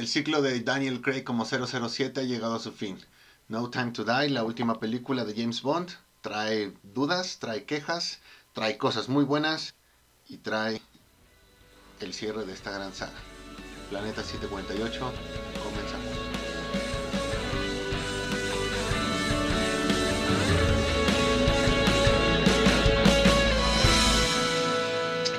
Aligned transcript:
el 0.00 0.08
ciclo 0.08 0.40
de 0.40 0.58
Daniel 0.60 1.02
Craig 1.02 1.24
como 1.24 1.44
007 1.44 2.20
ha 2.20 2.24
llegado 2.24 2.54
a 2.54 2.58
su 2.58 2.72
fin. 2.72 2.98
No 3.48 3.68
Time 3.68 3.90
to 3.90 4.02
Die, 4.02 4.30
la 4.30 4.44
última 4.44 4.80
película 4.80 5.26
de 5.26 5.34
James 5.34 5.60
Bond, 5.60 5.90
trae 6.22 6.72
dudas, 6.82 7.36
trae 7.38 7.64
quejas, 7.64 8.20
trae 8.54 8.78
cosas 8.78 9.10
muy 9.10 9.24
buenas 9.24 9.74
y 10.26 10.38
trae 10.38 10.80
el 12.00 12.14
cierre 12.14 12.46
de 12.46 12.54
esta 12.54 12.70
gran 12.70 12.94
saga. 12.94 13.12
Planeta 13.90 14.22
748, 14.22 15.12
comenzamos. 15.62 15.99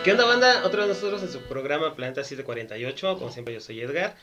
¿Qué 0.03 0.13
onda, 0.13 0.25
banda? 0.25 0.65
Otro 0.65 0.81
de 0.81 0.87
nosotros 0.87 1.21
en 1.21 1.31
su 1.31 1.41
programa 1.41 1.93
Planeta 1.93 2.23
748. 2.23 3.19
Como 3.19 3.31
siempre, 3.31 3.53
yo 3.53 3.61
soy 3.61 3.81
Edgar. 3.81 4.17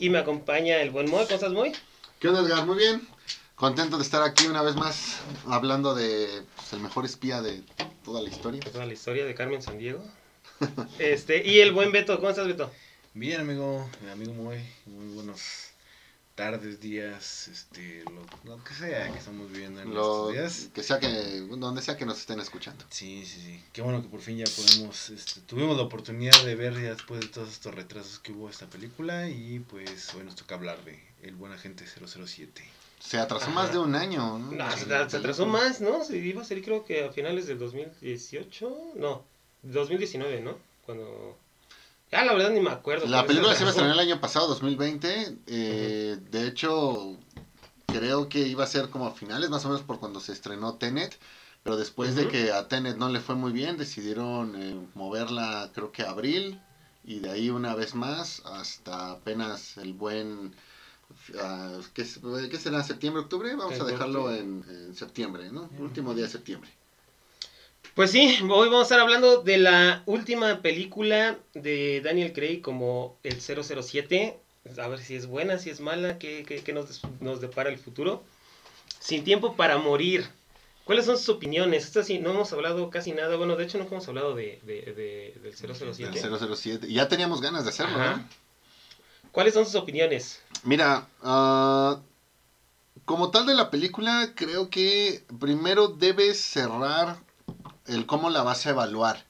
Y 0.00 0.10
me 0.10 0.18
acompaña 0.18 0.82
el 0.82 0.90
buen 0.90 1.08
Moy. 1.08 1.22
¿Cómo 1.22 1.34
estás, 1.36 1.52
Moy? 1.52 1.72
¿Qué 2.18 2.26
onda, 2.26 2.40
Edgar? 2.40 2.66
Muy 2.66 2.76
bien. 2.76 3.06
Contento 3.54 3.96
de 3.96 4.02
estar 4.02 4.24
aquí 4.24 4.48
una 4.48 4.62
vez 4.62 4.74
más 4.74 5.20
hablando 5.46 5.94
de 5.94 6.42
pues, 6.56 6.72
el 6.72 6.80
mejor 6.80 7.04
espía 7.04 7.42
de 7.42 7.62
toda 8.04 8.22
la 8.22 8.28
historia. 8.28 8.58
De 8.58 8.70
toda 8.72 8.86
la 8.86 8.92
historia 8.92 9.24
de 9.24 9.32
Carmen 9.36 9.62
Sandiego. 9.62 10.02
este, 10.98 11.46
y 11.46 11.60
el 11.60 11.70
buen 11.70 11.92
Beto. 11.92 12.16
¿Cómo 12.16 12.30
estás, 12.30 12.48
Beto? 12.48 12.68
Bien, 13.14 13.40
amigo. 13.42 13.88
Mi 14.04 14.10
amigo 14.10 14.34
Moy. 14.34 14.58
Muy 14.86 15.14
buenos 15.14 15.69
tardes, 16.40 16.80
días, 16.80 17.48
este, 17.48 18.02
lo, 18.04 18.24
lo, 18.56 18.64
que 18.64 18.72
sea 18.72 19.12
que 19.12 19.18
estamos 19.18 19.52
viendo 19.52 19.82
en 19.82 19.92
Lo, 19.92 20.30
estos 20.30 20.32
días. 20.32 20.70
que 20.72 20.82
sea 20.82 20.98
que, 20.98 21.40
donde 21.50 21.82
sea 21.82 21.98
que 21.98 22.06
nos 22.06 22.18
estén 22.18 22.40
escuchando. 22.40 22.82
Sí, 22.88 23.26
sí, 23.26 23.40
sí. 23.42 23.62
Qué 23.74 23.82
bueno 23.82 24.00
que 24.00 24.08
por 24.08 24.20
fin 24.20 24.38
ya 24.38 24.46
podemos, 24.56 25.10
este, 25.10 25.42
tuvimos 25.42 25.76
la 25.76 25.82
oportunidad 25.82 26.42
de 26.42 26.54
ver 26.54 26.72
ya 26.72 26.94
después 26.94 27.20
de 27.20 27.28
todos 27.28 27.50
estos 27.50 27.74
retrasos 27.74 28.20
que 28.20 28.32
hubo 28.32 28.48
esta 28.48 28.64
película 28.66 29.28
y 29.28 29.58
pues 29.58 30.14
hoy 30.14 30.24
nos 30.24 30.34
toca 30.34 30.54
hablar 30.54 30.82
de 30.86 30.98
El 31.22 31.34
Buen 31.34 31.52
Agente 31.52 31.84
007. 31.86 32.64
Se 33.00 33.18
atrasó 33.18 33.44
Ajá. 33.44 33.54
más 33.54 33.72
de 33.72 33.78
un 33.78 33.94
año. 33.94 34.38
¿no? 34.38 34.52
No, 34.52 34.72
se, 34.72 34.86
se 34.86 34.94
atrasó 34.94 35.44
más, 35.44 35.82
¿no? 35.82 36.02
Se 36.04 36.16
iba 36.16 36.40
a 36.40 36.44
salir 36.46 36.64
creo 36.64 36.86
que 36.86 37.04
a 37.04 37.12
finales 37.12 37.48
del 37.48 37.58
2018. 37.58 38.94
No, 38.96 39.24
2019, 39.62 40.40
¿no? 40.40 40.56
Cuando... 40.86 41.36
Ya, 42.12 42.24
la 42.24 42.32
verdad 42.32 42.50
ni 42.50 42.60
me 42.60 42.70
acuerdo. 42.70 43.06
La 43.06 43.24
película 43.24 43.54
se 43.54 43.62
iba 43.62 43.68
a 43.68 43.70
estrenar 43.70 43.94
el 43.94 44.00
año 44.00 44.20
pasado, 44.20 44.48
2020. 44.48 45.38
eh, 45.46 46.18
De 46.30 46.46
hecho, 46.46 47.16
creo 47.86 48.28
que 48.28 48.40
iba 48.40 48.64
a 48.64 48.66
ser 48.66 48.90
como 48.90 49.06
a 49.06 49.12
finales, 49.12 49.48
más 49.50 49.64
o 49.64 49.68
menos 49.68 49.82
por 49.82 50.00
cuando 50.00 50.18
se 50.20 50.32
estrenó 50.32 50.74
Tenet. 50.74 51.16
Pero 51.62 51.76
después 51.76 52.16
de 52.16 52.26
que 52.26 52.52
a 52.52 52.68
Tenet 52.68 52.96
no 52.96 53.10
le 53.10 53.20
fue 53.20 53.34
muy 53.34 53.52
bien, 53.52 53.76
decidieron 53.76 54.60
eh, 54.60 54.88
moverla, 54.94 55.70
creo 55.74 55.92
que 55.92 56.02
a 56.02 56.10
abril. 56.10 56.60
Y 57.04 57.20
de 57.20 57.30
ahí 57.30 57.50
una 57.50 57.74
vez 57.74 57.94
más 57.94 58.42
hasta 58.44 59.12
apenas 59.12 59.76
el 59.76 59.92
buen... 59.92 60.54
ah, 61.38 61.78
¿qué, 61.94 62.04
será? 62.04 62.82
¿Septiembre, 62.82 63.22
octubre? 63.22 63.54
Vamos 63.54 63.80
a 63.80 63.84
dejarlo 63.84 64.34
en, 64.34 64.64
en 64.68 64.94
septiembre, 64.94 65.50
¿no? 65.52 65.70
Último 65.78 66.14
día 66.14 66.24
de 66.24 66.30
septiembre. 66.30 66.79
Pues 68.00 68.12
sí, 68.12 68.38
hoy 68.48 68.68
vamos 68.70 68.78
a 68.80 68.82
estar 68.84 69.00
hablando 69.00 69.42
de 69.42 69.58
la 69.58 70.02
última 70.06 70.62
película 70.62 71.36
de 71.52 72.00
Daniel 72.02 72.32
Craig 72.32 72.62
como 72.62 73.18
el 73.22 73.42
007. 73.42 74.40
A 74.78 74.88
ver 74.88 75.00
si 75.00 75.16
es 75.16 75.26
buena, 75.26 75.58
si 75.58 75.68
es 75.68 75.80
mala, 75.80 76.18
qué, 76.18 76.42
qué- 76.48 76.62
qué 76.62 76.72
nos, 76.72 77.02
depara 77.42 77.68
el 77.68 77.76
futuro. 77.76 78.24
Sin 79.00 79.22
tiempo 79.22 79.54
para 79.54 79.76
morir. 79.76 80.26
¿Cuáles 80.84 81.04
son 81.04 81.18
sus 81.18 81.28
opiniones? 81.28 81.84
Esta 81.84 82.02
sí, 82.02 82.18
no 82.20 82.30
hemos 82.30 82.50
hablado 82.54 82.88
casi 82.88 83.12
nada. 83.12 83.36
Bueno, 83.36 83.54
de 83.56 83.64
hecho 83.64 83.76
no 83.76 83.84
hemos 83.84 84.08
hablado 84.08 84.34
de, 84.34 84.60
de- 84.64 84.80
de- 84.94 85.38
del 85.42 85.54
007. 85.54 86.20
El 86.20 86.38
007. 86.56 86.86
Y 86.88 86.94
ya 86.94 87.06
teníamos 87.06 87.42
ganas 87.42 87.64
de 87.64 87.68
hacerlo. 87.68 87.98
¿no? 87.98 88.26
¿Cuáles 89.30 89.52
son 89.52 89.66
sus 89.66 89.74
opiniones? 89.74 90.40
Mira, 90.62 91.06
ah, 91.22 92.00
como 93.04 93.30
tal 93.30 93.44
de 93.44 93.52
la 93.54 93.68
película, 93.68 94.32
creo 94.34 94.70
que 94.70 95.22
primero 95.38 95.88
debes 95.88 96.40
cerrar 96.40 97.28
el 97.90 98.06
cómo 98.06 98.30
la 98.30 98.42
vas 98.42 98.66
a 98.66 98.70
evaluar. 98.70 99.24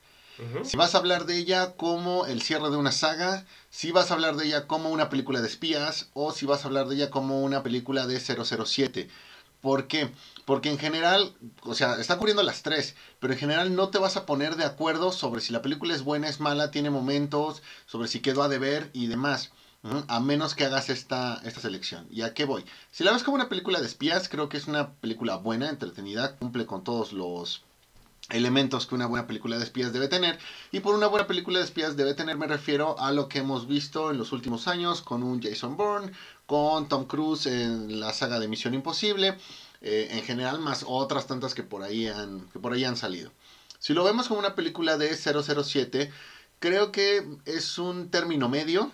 Si 0.62 0.78
vas 0.78 0.94
a 0.94 0.98
hablar 0.98 1.26
de 1.26 1.36
ella 1.36 1.74
como 1.76 2.24
el 2.24 2.40
cierre 2.40 2.70
de 2.70 2.78
una 2.78 2.92
saga, 2.92 3.44
si 3.68 3.92
vas 3.92 4.10
a 4.10 4.14
hablar 4.14 4.36
de 4.36 4.46
ella 4.46 4.66
como 4.66 4.88
una 4.88 5.10
película 5.10 5.42
de 5.42 5.48
espías 5.48 6.08
o 6.14 6.32
si 6.32 6.46
vas 6.46 6.64
a 6.64 6.68
hablar 6.68 6.88
de 6.88 6.94
ella 6.94 7.10
como 7.10 7.42
una 7.42 7.62
película 7.62 8.06
de 8.06 8.18
007. 8.18 9.10
¿Por 9.60 9.86
qué? 9.86 10.10
Porque 10.46 10.70
en 10.70 10.78
general, 10.78 11.34
o 11.62 11.74
sea, 11.74 12.00
está 12.00 12.14
ocurriendo 12.14 12.42
las 12.42 12.62
tres, 12.62 12.94
pero 13.18 13.34
en 13.34 13.38
general 13.38 13.76
no 13.76 13.90
te 13.90 13.98
vas 13.98 14.16
a 14.16 14.24
poner 14.24 14.56
de 14.56 14.64
acuerdo 14.64 15.12
sobre 15.12 15.42
si 15.42 15.52
la 15.52 15.60
película 15.60 15.94
es 15.94 16.02
buena, 16.02 16.28
es 16.28 16.40
mala, 16.40 16.70
tiene 16.70 16.88
momentos, 16.88 17.62
sobre 17.84 18.08
si 18.08 18.20
quedó 18.20 18.42
a 18.42 18.48
deber 18.48 18.88
y 18.94 19.08
demás. 19.08 19.52
A 20.08 20.20
menos 20.20 20.54
que 20.54 20.64
hagas 20.64 20.90
esta, 20.90 21.40
esta 21.44 21.60
selección. 21.60 22.06
¿Y 22.10 22.22
a 22.22 22.34
qué 22.34 22.44
voy? 22.44 22.64
Si 22.90 23.02
la 23.02 23.12
ves 23.12 23.22
como 23.22 23.36
una 23.36 23.48
película 23.48 23.80
de 23.80 23.86
espías, 23.86 24.28
creo 24.28 24.48
que 24.48 24.58
es 24.58 24.66
una 24.66 24.92
película 24.94 25.36
buena, 25.36 25.70
entretenida, 25.70 26.36
cumple 26.36 26.66
con 26.66 26.84
todos 26.84 27.12
los 27.14 27.62
elementos 28.30 28.86
que 28.86 28.94
una 28.94 29.06
buena 29.06 29.26
película 29.26 29.58
de 29.58 29.64
espías 29.64 29.92
debe 29.92 30.08
tener. 30.08 30.38
Y 30.72 30.80
por 30.80 30.94
una 30.94 31.06
buena 31.06 31.26
película 31.26 31.58
de 31.58 31.64
espías 31.64 31.96
debe 31.96 32.14
tener, 32.14 32.36
me 32.36 32.46
refiero 32.46 32.98
a 32.98 33.12
lo 33.12 33.28
que 33.28 33.38
hemos 33.38 33.66
visto 33.66 34.10
en 34.10 34.18
los 34.18 34.32
últimos 34.32 34.68
años 34.68 35.02
con 35.02 35.22
un 35.22 35.42
Jason 35.42 35.76
Bourne, 35.76 36.12
con 36.46 36.88
Tom 36.88 37.06
Cruise 37.06 37.46
en 37.46 38.00
la 38.00 38.12
saga 38.12 38.40
de 38.40 38.48
Misión 38.48 38.74
Imposible, 38.74 39.36
eh, 39.82 40.08
en 40.10 40.22
general, 40.22 40.58
más 40.60 40.84
otras 40.86 41.26
tantas 41.26 41.54
que 41.54 41.62
por, 41.62 41.82
ahí 41.82 42.06
han, 42.06 42.48
que 42.52 42.58
por 42.58 42.72
ahí 42.72 42.84
han 42.84 42.96
salido. 42.96 43.30
Si 43.78 43.94
lo 43.94 44.04
vemos 44.04 44.28
como 44.28 44.40
una 44.40 44.54
película 44.54 44.98
de 44.98 45.16
007, 45.16 46.10
creo 46.58 46.92
que 46.92 47.26
es 47.46 47.78
un 47.78 48.10
término 48.10 48.48
medio, 48.48 48.92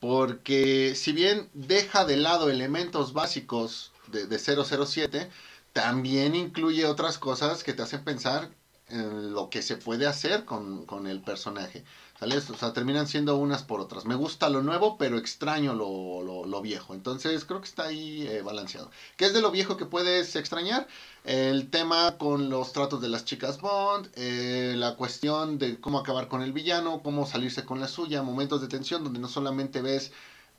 porque 0.00 0.96
si 0.96 1.12
bien 1.12 1.48
deja 1.54 2.04
de 2.04 2.16
lado 2.16 2.50
elementos 2.50 3.12
básicos 3.12 3.92
de, 4.08 4.26
de 4.26 4.38
007, 4.40 5.30
también 5.74 6.34
incluye 6.36 6.86
otras 6.86 7.18
cosas 7.18 7.64
que 7.64 7.74
te 7.74 7.82
hacen 7.82 8.04
pensar 8.04 8.50
en 8.88 9.34
lo 9.34 9.50
que 9.50 9.62
se 9.62 9.76
puede 9.76 10.06
hacer 10.06 10.44
con, 10.46 10.86
con 10.86 11.06
el 11.08 11.22
personaje. 11.22 11.84
¿Sale? 12.20 12.38
O 12.38 12.40
sea, 12.40 12.72
terminan 12.72 13.08
siendo 13.08 13.36
unas 13.36 13.64
por 13.64 13.80
otras. 13.80 14.06
Me 14.06 14.14
gusta 14.14 14.48
lo 14.50 14.62
nuevo, 14.62 14.96
pero 14.98 15.18
extraño 15.18 15.74
lo, 15.74 16.22
lo- 16.46 16.62
viejo. 16.62 16.94
Entonces 16.94 17.44
creo 17.44 17.60
que 17.60 17.66
está 17.68 17.84
ahí 17.84 18.26
eh, 18.28 18.42
balanceado. 18.42 18.90
¿Qué 19.16 19.26
es 19.26 19.34
de 19.34 19.42
lo 19.42 19.50
viejo 19.50 19.76
que 19.76 19.84
puedes 19.86 20.36
extrañar? 20.36 20.86
El 21.24 21.70
tema 21.70 22.16
con 22.18 22.48
los 22.50 22.72
tratos 22.72 23.02
de 23.02 23.08
las 23.08 23.24
chicas 23.26 23.60
Bond, 23.60 24.10
eh, 24.14 24.74
la 24.78 24.94
cuestión 24.96 25.58
de 25.58 25.80
cómo 25.80 25.98
acabar 25.98 26.28
con 26.28 26.42
el 26.42 26.52
villano, 26.52 27.02
cómo 27.02 27.26
salirse 27.26 27.64
con 27.64 27.80
la 27.80 27.88
suya, 27.88 28.22
momentos 28.22 28.60
de 28.62 28.68
tensión 28.68 29.04
donde 29.04 29.20
no 29.20 29.28
solamente 29.28 29.82
ves 29.82 30.12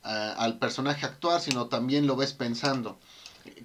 ah, 0.03 0.33
al 0.37 0.59
personaje 0.59 1.05
actuar, 1.05 1.41
sino 1.41 1.67
también 1.67 2.07
lo 2.07 2.15
ves 2.15 2.33
pensando. 2.33 2.99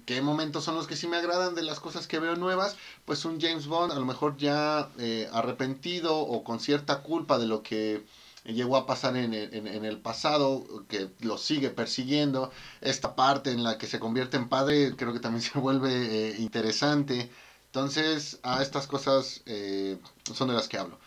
¿Qué 0.05 0.21
momentos 0.21 0.63
son 0.63 0.75
los 0.75 0.87
que 0.87 0.95
sí 0.95 1.07
me 1.07 1.17
agradan 1.17 1.55
de 1.55 1.63
las 1.63 1.79
cosas 1.79 2.07
que 2.07 2.19
veo 2.19 2.35
nuevas? 2.35 2.75
Pues 3.05 3.25
un 3.25 3.39
James 3.41 3.67
Bond 3.67 3.91
a 3.91 3.95
lo 3.99 4.05
mejor 4.05 4.37
ya 4.37 4.89
eh, 4.99 5.27
arrepentido 5.33 6.17
o 6.19 6.43
con 6.43 6.59
cierta 6.59 7.01
culpa 7.01 7.37
de 7.39 7.47
lo 7.47 7.63
que 7.63 8.03
llegó 8.43 8.77
a 8.77 8.85
pasar 8.85 9.15
en 9.17 9.33
el, 9.33 9.53
en- 9.53 9.85
el 9.85 9.99
pasado, 9.99 10.65
que 10.87 11.09
lo 11.19 11.37
sigue 11.37 11.69
persiguiendo. 11.69 12.51
Esta 12.81 13.15
parte 13.15 13.51
en 13.51 13.63
la 13.63 13.77
que 13.77 13.87
se 13.87 13.99
convierte 13.99 14.37
en 14.37 14.49
padre 14.49 14.95
creo 14.95 15.13
que 15.13 15.19
también 15.19 15.41
se 15.53 15.57
vuelve 15.59 16.29
eh, 16.31 16.35
interesante. 16.39 17.31
Entonces, 17.67 18.39
a 18.43 18.61
estas 18.61 18.85
cosas 18.87 19.41
eh, 19.45 19.97
son 20.33 20.47
de 20.49 20.53
las 20.55 20.67
que 20.67 20.77
hablo. 20.77 20.99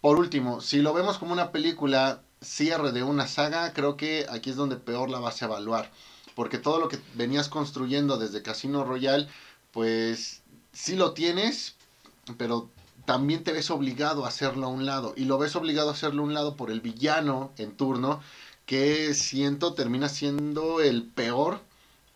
Por 0.00 0.18
último, 0.18 0.60
si 0.60 0.80
lo 0.82 0.92
vemos 0.94 1.18
como 1.18 1.32
una 1.32 1.52
película 1.52 2.22
cierre 2.40 2.92
de 2.92 3.02
una 3.02 3.26
saga, 3.28 3.72
creo 3.72 3.96
que 3.96 4.26
aquí 4.30 4.50
es 4.50 4.56
donde 4.56 4.76
peor 4.76 5.10
la 5.10 5.18
vas 5.20 5.42
a 5.42 5.46
evaluar. 5.46 5.90
Porque 6.34 6.58
todo 6.58 6.78
lo 6.78 6.88
que 6.88 6.98
venías 7.14 7.48
construyendo 7.48 8.16
desde 8.18 8.42
Casino 8.42 8.84
Royale, 8.84 9.28
pues 9.72 10.42
sí 10.72 10.96
lo 10.96 11.12
tienes, 11.12 11.74
pero 12.36 12.68
también 13.04 13.42
te 13.42 13.52
ves 13.52 13.70
obligado 13.70 14.24
a 14.24 14.28
hacerlo 14.28 14.66
a 14.66 14.70
un 14.70 14.86
lado. 14.86 15.14
Y 15.16 15.24
lo 15.24 15.38
ves 15.38 15.56
obligado 15.56 15.90
a 15.90 15.92
hacerlo 15.92 16.22
a 16.22 16.26
un 16.26 16.34
lado 16.34 16.56
por 16.56 16.70
el 16.70 16.80
villano 16.80 17.52
en 17.58 17.72
turno, 17.76 18.22
que 18.66 19.14
siento 19.14 19.74
termina 19.74 20.08
siendo 20.08 20.80
el 20.80 21.02
peor, 21.04 21.60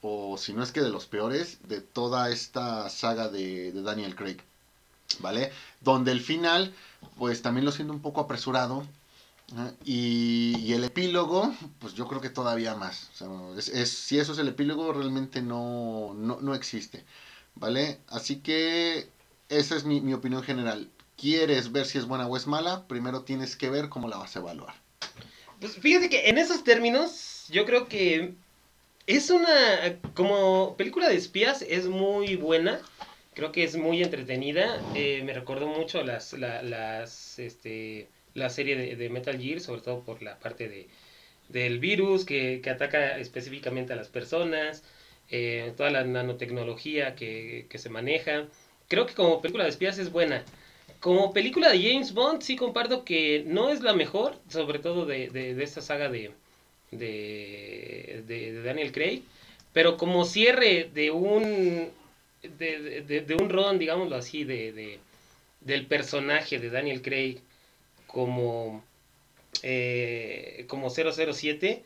o 0.02 0.38
si 0.38 0.52
no 0.52 0.62
es 0.62 0.70
que 0.70 0.82
de 0.82 0.90
los 0.90 1.06
peores, 1.06 1.58
de 1.68 1.80
toda 1.80 2.30
esta 2.30 2.88
saga 2.90 3.28
de, 3.28 3.72
de 3.72 3.82
Daniel 3.82 4.14
Craig. 4.14 4.38
¿Vale? 5.20 5.52
Donde 5.80 6.12
el 6.12 6.20
final, 6.20 6.74
pues 7.18 7.42
también 7.42 7.64
lo 7.64 7.72
siento 7.72 7.92
un 7.92 8.00
poco 8.00 8.20
apresurado. 8.20 8.84
Y, 9.84 10.56
y 10.64 10.72
el 10.72 10.84
epílogo, 10.84 11.54
pues 11.78 11.94
yo 11.94 12.08
creo 12.08 12.20
que 12.20 12.30
todavía 12.30 12.74
más. 12.74 13.10
Es- 13.56 13.90
si 13.90 14.18
eso 14.18 14.32
es 14.32 14.38
el 14.38 14.48
epílogo, 14.48 14.92
realmente 14.92 15.42
no, 15.42 16.14
no, 16.14 16.40
no 16.40 16.54
existe. 16.54 17.04
¿Vale? 17.56 17.98
Así 18.08 18.36
que 18.40 19.06
esa 19.48 19.76
es 19.76 19.84
mi, 19.84 20.00
mi 20.00 20.12
opinión 20.12 20.42
general. 20.42 20.90
¿Quieres 21.16 21.70
ver 21.70 21.86
si 21.86 21.98
es 21.98 22.06
buena 22.06 22.26
o 22.26 22.36
es 22.36 22.46
mala? 22.48 22.88
Primero 22.88 23.22
tienes 23.22 23.54
que 23.54 23.70
ver 23.70 23.88
cómo 23.88 24.08
la 24.08 24.16
vas 24.16 24.34
a 24.34 24.40
evaluar. 24.40 24.74
Pues 25.60 25.76
fíjate 25.76 26.08
que 26.08 26.28
en 26.28 26.38
esos 26.38 26.64
términos, 26.64 27.46
yo 27.48 27.64
creo 27.64 27.88
que 27.88 28.34
es 29.06 29.30
una. 29.30 30.00
Como 30.14 30.76
película 30.76 31.08
de 31.08 31.14
espías, 31.16 31.62
es 31.62 31.86
muy 31.86 32.34
buena. 32.36 32.80
Creo 33.34 33.52
que 33.52 33.62
es 33.62 33.76
muy 33.76 34.02
entretenida. 34.02 34.82
eh, 34.94 35.22
me 35.24 35.32
recordó 35.32 35.68
mucho 35.68 36.02
las, 36.02 36.32
la, 36.32 36.62
las, 36.62 37.38
este, 37.38 38.08
la 38.34 38.50
serie 38.50 38.76
de, 38.76 38.96
de 38.96 39.08
Metal 39.08 39.38
Gear, 39.40 39.60
sobre 39.60 39.80
todo 39.80 40.00
por 40.02 40.22
la 40.22 40.38
parte 40.38 40.68
de, 40.68 40.88
del 41.48 41.78
virus 41.78 42.24
que, 42.24 42.62
ataca 42.70 43.18
específicamente 43.18 43.92
a 43.92 43.96
las 43.96 44.08
personas, 44.08 44.82
eh, 45.30 45.72
toda 45.76 45.90
la 45.90 46.04
nanotecnología 46.04 47.14
que, 47.14 47.66
se 47.74 47.88
maneja. 47.90 48.46
Creo 48.88 49.06
que 49.06 49.14
como 49.14 49.40
película 49.40 49.64
de 49.64 49.70
espías 49.70 49.98
es 49.98 50.10
buena. 50.10 50.44
Como 51.00 51.32
película 51.32 51.70
de 51.70 51.82
James 51.82 52.14
Bond 52.14 52.42
sí 52.42 52.56
comparto 52.56 53.04
que 53.04 53.44
no 53.46 53.70
es 53.70 53.82
la 53.82 53.92
mejor, 53.94 54.36
sobre 54.48 54.78
todo 54.78 55.06
de, 55.06 55.28
de, 55.28 55.62
esta 55.62 55.82
saga 55.82 56.08
de, 56.08 56.32
de, 56.90 58.62
Daniel 58.64 58.92
Craig, 58.92 59.22
pero 59.72 59.96
como 59.96 60.24
cierre 60.24 60.90
de 60.94 61.10
un, 61.10 61.90
de, 62.42 63.36
un 63.38 63.50
ron, 63.50 63.78
digámoslo 63.78 64.16
así, 64.16 64.44
de, 64.44 64.98
del 65.60 65.86
personaje 65.86 66.58
de 66.58 66.70
Daniel 66.70 67.02
Craig 67.02 67.40
como 68.06 68.82
eh, 69.62 70.66
como 70.68 70.90
007, 70.90 71.84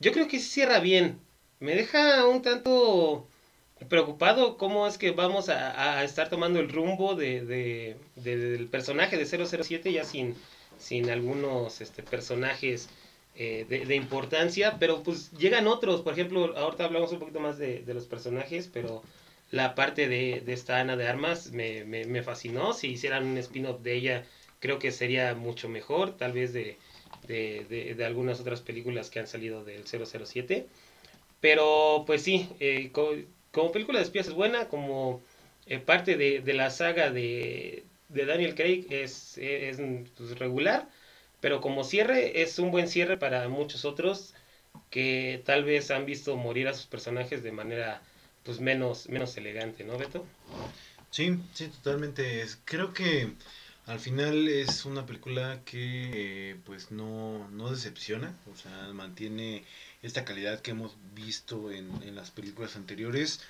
yo 0.00 0.12
creo 0.12 0.28
que 0.28 0.38
cierra 0.38 0.80
bien. 0.80 1.20
Me 1.60 1.74
deja 1.74 2.26
un 2.26 2.42
tanto 2.42 3.26
preocupado 3.88 4.56
cómo 4.56 4.86
es 4.86 4.98
que 4.98 5.10
vamos 5.12 5.48
a, 5.48 6.02
estar 6.04 6.28
tomando 6.28 6.60
el 6.60 6.68
rumbo 6.70 7.14
de, 7.14 7.96
del 8.16 8.66
personaje 8.68 9.16
de 9.16 9.26
007 9.26 9.92
ya 9.92 10.04
sin, 10.04 10.34
sin 10.78 11.10
algunos 11.10 11.80
este, 11.80 12.02
personajes 12.02 12.88
eh, 13.36 13.64
de, 13.68 13.94
importancia, 13.94 14.76
pero 14.78 15.02
pues 15.02 15.30
llegan 15.32 15.66
otros, 15.66 16.02
por 16.02 16.14
ejemplo, 16.14 16.56
ahorita 16.56 16.84
hablamos 16.84 17.12
un 17.12 17.20
poquito 17.20 17.40
más 17.40 17.58
de, 17.58 17.84
los 17.86 18.06
personajes, 18.06 18.68
pero 18.72 19.02
la 19.50 19.74
parte 19.74 20.08
de, 20.08 20.42
esta 20.48 20.80
Ana 20.80 20.96
de 20.96 21.08
Armas 21.08 21.52
me, 21.52 21.84
me 21.84 22.22
fascinó, 22.22 22.72
si 22.72 22.88
hicieran 22.88 23.24
un 23.24 23.38
spin-off 23.38 23.80
de 23.82 23.94
ella 23.94 24.24
creo 24.60 24.78
que 24.78 24.92
sería 24.92 25.34
mucho 25.34 25.68
mejor, 25.68 26.16
tal 26.16 26.32
vez 26.32 26.52
de, 26.52 26.78
de, 27.26 27.94
de, 27.96 28.04
algunas 28.04 28.40
otras 28.40 28.60
películas 28.60 29.10
que 29.10 29.18
han 29.18 29.26
salido 29.26 29.64
del 29.64 29.84
007. 29.86 30.66
Pero 31.40 32.04
pues 32.06 32.22
sí, 32.22 32.48
eh, 32.60 32.92
como, 32.92 33.72
película 33.72 33.98
de 33.98 34.04
espías 34.04 34.28
es 34.28 34.34
buena, 34.34 34.68
como 34.68 35.22
eh, 35.66 35.78
parte 35.78 36.16
de, 36.16 36.40
de, 36.40 36.54
la 36.54 36.70
saga 36.70 37.10
de, 37.10 37.84
de 38.08 38.26
Daniel 38.26 38.54
Craig 38.54 38.86
es, 38.90 39.38
es 39.38 39.78
pues, 40.16 40.38
regular, 40.38 40.88
pero 41.40 41.60
como 41.60 41.84
cierre 41.84 42.42
es 42.42 42.58
un 42.58 42.70
buen 42.70 42.88
cierre 42.88 43.16
para 43.16 43.48
muchos 43.48 43.84
otros 43.84 44.34
que 44.90 45.42
tal 45.46 45.64
vez 45.64 45.90
han 45.90 46.04
visto 46.04 46.36
morir 46.36 46.68
a 46.68 46.74
sus 46.74 46.86
personajes 46.86 47.42
de 47.42 47.52
manera 47.52 48.02
pues 48.44 48.60
menos, 48.60 49.08
menos 49.08 49.36
elegante, 49.36 49.84
¿no, 49.84 49.96
Beto? 49.96 50.26
Sí, 51.10 51.38
sí, 51.54 51.68
totalmente. 51.68 52.44
Creo 52.64 52.92
que 52.92 53.30
al 53.90 53.98
final 53.98 54.46
es 54.46 54.84
una 54.84 55.04
película 55.04 55.62
que 55.64 56.50
eh, 56.52 56.56
pues 56.64 56.92
no, 56.92 57.50
no 57.50 57.70
decepciona, 57.72 58.38
o 58.52 58.56
sea, 58.56 58.88
mantiene 58.94 59.64
esta 60.00 60.24
calidad 60.24 60.60
que 60.60 60.70
hemos 60.70 60.96
visto 61.16 61.72
en, 61.72 61.90
en 62.04 62.14
las 62.14 62.30
películas 62.30 62.76
anteriores. 62.76 63.40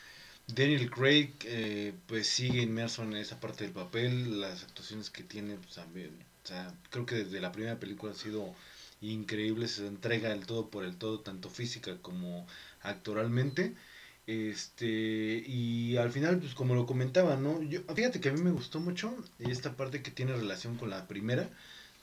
Daniel 0.46 0.90
Craig 0.90 1.34
eh, 1.44 1.92
pues 2.06 2.26
sigue 2.26 2.62
inmerso 2.62 3.02
en 3.02 3.14
esa 3.16 3.38
parte 3.38 3.64
del 3.64 3.74
papel, 3.74 4.40
las 4.40 4.62
actuaciones 4.62 5.10
que 5.10 5.24
tiene 5.24 5.56
pues, 5.56 5.74
también, 5.74 6.10
o 6.42 6.48
sea, 6.48 6.74
creo 6.88 7.04
que 7.04 7.16
desde 7.16 7.38
la 7.40 7.52
primera 7.52 7.78
película 7.78 8.12
ha 8.12 8.16
sido 8.16 8.54
increíble, 9.02 9.68
se 9.68 9.86
entrega 9.86 10.32
el 10.32 10.46
todo 10.46 10.70
por 10.70 10.84
el 10.84 10.96
todo, 10.96 11.20
tanto 11.20 11.50
física 11.50 11.98
como 12.00 12.46
actoralmente. 12.80 13.74
Este, 14.30 15.42
y 15.44 15.96
al 15.96 16.12
final, 16.12 16.38
pues 16.38 16.54
como 16.54 16.76
lo 16.76 16.86
comentaba, 16.86 17.34
¿no? 17.36 17.60
Yo, 17.64 17.80
fíjate 17.96 18.20
que 18.20 18.28
a 18.28 18.32
mí 18.32 18.40
me 18.40 18.52
gustó 18.52 18.78
mucho 18.78 19.12
esta 19.40 19.76
parte 19.76 20.02
que 20.02 20.12
tiene 20.12 20.36
relación 20.36 20.76
con 20.76 20.88
la 20.90 21.08
primera. 21.08 21.50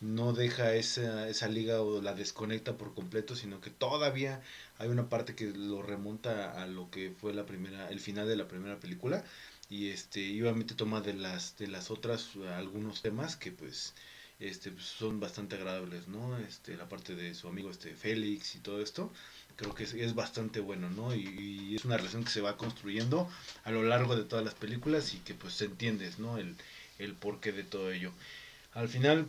No 0.01 0.33
deja 0.33 0.75
esa, 0.75 1.29
esa 1.29 1.47
liga 1.47 1.81
o 1.81 2.01
la 2.01 2.13
desconecta 2.13 2.77
por 2.77 2.94
completo, 2.94 3.38
sino 3.38 3.62
que 3.62 3.69
todavía 3.69 4.41
hay 4.77 4.89
una 4.89 5.07
parte 5.07 5.35
que 5.35 5.45
lo 5.45 5.81
remonta 5.81 6.62
a 6.62 6.68
lo 6.68 6.91
que 6.91 7.12
fue 7.12 7.33
la 7.33 7.45
primera, 7.45 7.89
el 7.89 8.01
final 8.01 8.27
de 8.27 8.35
la 8.35 8.50
primera 8.50 8.77
película. 8.77 9.23
Y 9.69 9.89
este, 9.91 10.19
y 10.19 10.41
obviamente 10.41 10.75
toma 10.75 11.00
de 11.00 11.13
las, 11.13 11.57
de 11.57 11.68
las 11.68 11.91
otras 11.91 12.31
algunos 12.57 13.01
temas 13.01 13.38
que 13.38 13.53
pues 13.53 13.94
este 14.39 14.71
pues, 14.71 14.85
son 14.85 15.19
bastante 15.21 15.56
agradables, 15.56 16.07
¿no? 16.09 16.38
Este, 16.39 16.75
la 16.75 16.89
parte 16.89 17.15
de 17.15 17.33
su 17.35 17.47
amigo 17.47 17.71
este 17.71 17.95
Félix 17.95 18.56
y 18.56 18.59
todo 18.59 18.81
esto 18.81 19.13
creo 19.57 19.74
que 19.74 19.83
es, 19.83 20.15
bastante 20.15 20.59
bueno, 20.59 20.89
¿no? 20.89 21.13
Y, 21.13 21.75
es 21.75 21.83
una 21.86 21.98
relación 21.98 22.24
que 22.24 22.31
se 22.31 22.42
va 22.42 22.57
construyendo 22.57 23.30
a 23.65 23.71
lo 23.71 23.83
largo 23.83 24.15
de 24.15 24.24
todas 24.24 24.45
las 24.45 24.54
películas 24.54 25.13
y 25.13 25.18
que 25.19 25.33
pues 25.33 25.54
se 25.56 25.65
entiendes, 25.65 26.19
¿no? 26.19 26.38
El, 26.38 26.56
el 27.00 27.13
porqué 27.13 27.51
de 27.51 27.63
todo 27.63 27.92
ello. 27.92 28.12
Al 28.74 28.88
final, 28.88 29.27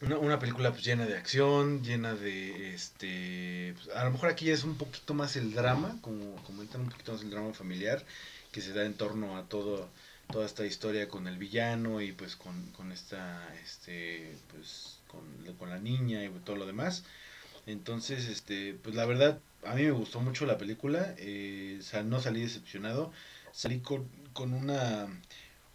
una, 0.00 0.18
una 0.18 0.38
película 0.38 0.72
pues 0.72 0.84
llena 0.84 1.06
de 1.06 1.16
acción, 1.16 1.82
llena 1.82 2.14
de, 2.14 2.74
este, 2.74 3.74
pues, 3.76 3.96
a 3.96 4.04
lo 4.04 4.10
mejor 4.10 4.30
aquí 4.30 4.50
es 4.50 4.64
un 4.64 4.76
poquito 4.76 5.14
más 5.14 5.36
el 5.36 5.54
drama, 5.54 5.96
como 6.00 6.36
comentan 6.44 6.82
un 6.82 6.90
poquito 6.90 7.12
más 7.12 7.22
el 7.22 7.30
drama 7.30 7.52
familiar 7.52 8.04
que 8.52 8.60
se 8.60 8.72
da 8.72 8.84
en 8.84 8.94
torno 8.94 9.36
a 9.36 9.44
todo 9.44 9.88
toda 10.32 10.46
esta 10.46 10.64
historia 10.64 11.08
con 11.08 11.26
el 11.28 11.36
villano 11.36 12.00
y 12.00 12.12
pues 12.12 12.34
con, 12.34 12.70
con 12.70 12.92
esta 12.92 13.46
este 13.62 14.34
pues 14.50 14.98
con, 15.06 15.22
con 15.58 15.68
la 15.68 15.78
niña 15.78 16.24
y 16.24 16.30
todo 16.44 16.56
lo 16.56 16.64
demás 16.64 17.04
entonces, 17.66 18.26
este, 18.28 18.74
pues 18.74 18.94
la 18.94 19.06
verdad, 19.06 19.40
a 19.64 19.74
mí 19.74 19.82
me 19.82 19.90
gustó 19.92 20.20
mucho 20.20 20.46
la 20.46 20.58
película, 20.58 21.14
eh, 21.18 21.78
o 21.80 21.82
sea, 21.82 22.02
no 22.02 22.20
salí 22.20 22.42
decepcionado, 22.42 23.12
salí 23.52 23.80
con, 23.80 24.06
con 24.32 24.52
una, 24.52 25.06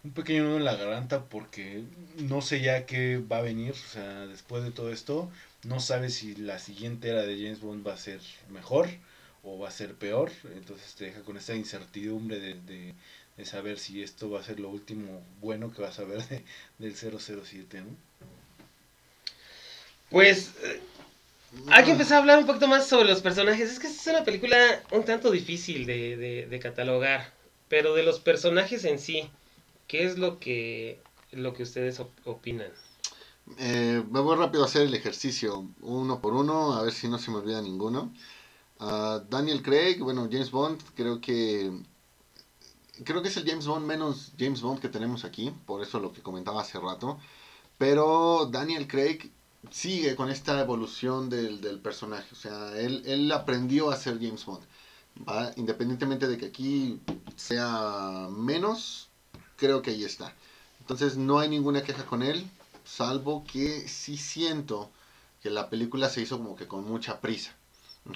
un 0.04 0.12
pequeño 0.12 0.44
nudo 0.44 0.56
en 0.58 0.64
la 0.64 0.76
garganta 0.76 1.24
porque 1.24 1.82
no 2.18 2.42
sé 2.42 2.60
ya 2.60 2.86
qué 2.86 3.18
va 3.18 3.38
a 3.38 3.42
venir, 3.42 3.72
o 3.72 3.92
sea, 3.92 4.26
después 4.26 4.62
de 4.62 4.70
todo 4.70 4.92
esto, 4.92 5.30
no 5.64 5.80
sabes 5.80 6.14
si 6.14 6.36
la 6.36 6.58
siguiente 6.58 7.08
era 7.10 7.22
de 7.22 7.36
James 7.36 7.60
Bond 7.60 7.86
va 7.86 7.94
a 7.94 7.98
ser 7.98 8.20
mejor 8.50 8.88
o 9.42 9.58
va 9.58 9.68
a 9.68 9.72
ser 9.72 9.94
peor, 9.94 10.30
entonces 10.54 10.94
te 10.94 11.06
deja 11.06 11.22
con 11.22 11.36
esa 11.36 11.54
incertidumbre 11.54 12.38
de, 12.38 12.54
de, 12.54 12.94
de 13.36 13.44
saber 13.44 13.78
si 13.78 14.02
esto 14.02 14.30
va 14.30 14.40
a 14.40 14.44
ser 14.44 14.60
lo 14.60 14.68
último 14.68 15.22
bueno 15.40 15.72
que 15.72 15.82
vas 15.82 15.98
a 15.98 16.04
ver 16.04 16.22
de, 16.28 16.44
del 16.78 16.94
007, 16.94 17.80
¿no? 17.80 17.96
Pues 20.10 20.52
hay 21.68 21.84
que 21.84 21.92
empezar 21.92 22.18
a 22.18 22.20
hablar 22.20 22.38
un 22.38 22.46
poquito 22.46 22.68
más 22.68 22.86
sobre 22.86 23.08
los 23.08 23.20
personajes. 23.20 23.70
Es 23.70 23.78
que 23.78 23.88
es 23.88 24.06
una 24.06 24.24
película 24.24 24.56
un 24.92 25.04
tanto 25.04 25.30
difícil 25.30 25.86
de, 25.86 26.60
catalogar. 26.62 27.32
Pero 27.68 27.94
de 27.94 28.02
los 28.02 28.20
personajes 28.20 28.84
en 28.84 28.98
sí, 28.98 29.30
¿qué 29.86 30.04
es 30.04 30.18
lo 30.18 30.40
que, 30.40 31.00
lo 31.30 31.54
que 31.54 31.62
ustedes 31.62 32.00
opinan? 32.24 32.70
Eh, 33.58 34.02
me 34.10 34.20
voy 34.20 34.36
rápido 34.36 34.64
a 34.64 34.66
hacer 34.66 34.82
el 34.82 34.94
ejercicio, 34.94 35.68
uno 35.80 36.20
por 36.20 36.34
uno, 36.34 36.74
a 36.74 36.82
ver 36.82 36.92
si 36.92 37.08
no 37.08 37.18
se 37.18 37.30
me 37.30 37.38
olvida 37.38 37.60
ninguno. 37.62 38.12
Ah, 38.78 39.22
Daniel 39.28 39.62
Craig, 39.62 39.98
bueno, 40.00 40.28
James 40.30 40.50
Bond, 40.50 40.80
creo 40.94 41.20
que 41.20 41.70
creo 43.04 43.22
que 43.22 43.28
es 43.28 43.36
el 43.36 43.48
James 43.48 43.66
Bond 43.66 43.86
menos 43.86 44.32
James 44.38 44.60
Bond 44.60 44.80
que 44.80 44.88
tenemos 44.88 45.24
aquí, 45.24 45.52
por 45.66 45.82
eso 45.82 46.00
lo 46.00 46.12
que 46.12 46.22
comentaba 46.22 46.60
hace 46.60 46.78
rato. 46.78 47.18
Pero 47.78 48.48
Daniel 48.50 48.86
Craig 48.86 49.30
sigue 49.70 50.16
con 50.16 50.30
esta 50.30 50.60
evolución 50.60 51.28
del, 51.28 51.60
del 51.60 51.78
personaje. 51.78 52.28
O 52.32 52.36
sea, 52.36 52.78
él, 52.78 53.02
él, 53.06 53.30
aprendió 53.32 53.90
a 53.90 53.96
ser 53.96 54.18
James 54.20 54.44
Bond. 54.44 54.64
Independientemente 55.56 56.26
de 56.26 56.38
que 56.38 56.46
aquí 56.46 57.00
sea 57.36 58.28
menos, 58.30 59.08
creo 59.56 59.82
que 59.82 59.90
ahí 59.90 60.04
está. 60.04 60.34
Entonces 60.80 61.16
no 61.16 61.38
hay 61.38 61.48
ninguna 61.48 61.82
queja 61.82 62.06
con 62.06 62.22
él, 62.22 62.48
salvo 62.84 63.44
que 63.44 63.86
sí 63.88 64.16
siento 64.16 64.90
que 65.42 65.50
la 65.50 65.68
película 65.68 66.08
se 66.08 66.22
hizo 66.22 66.38
como 66.38 66.56
que 66.56 66.66
con 66.66 66.84
mucha 66.84 67.20
prisa. 67.20 67.54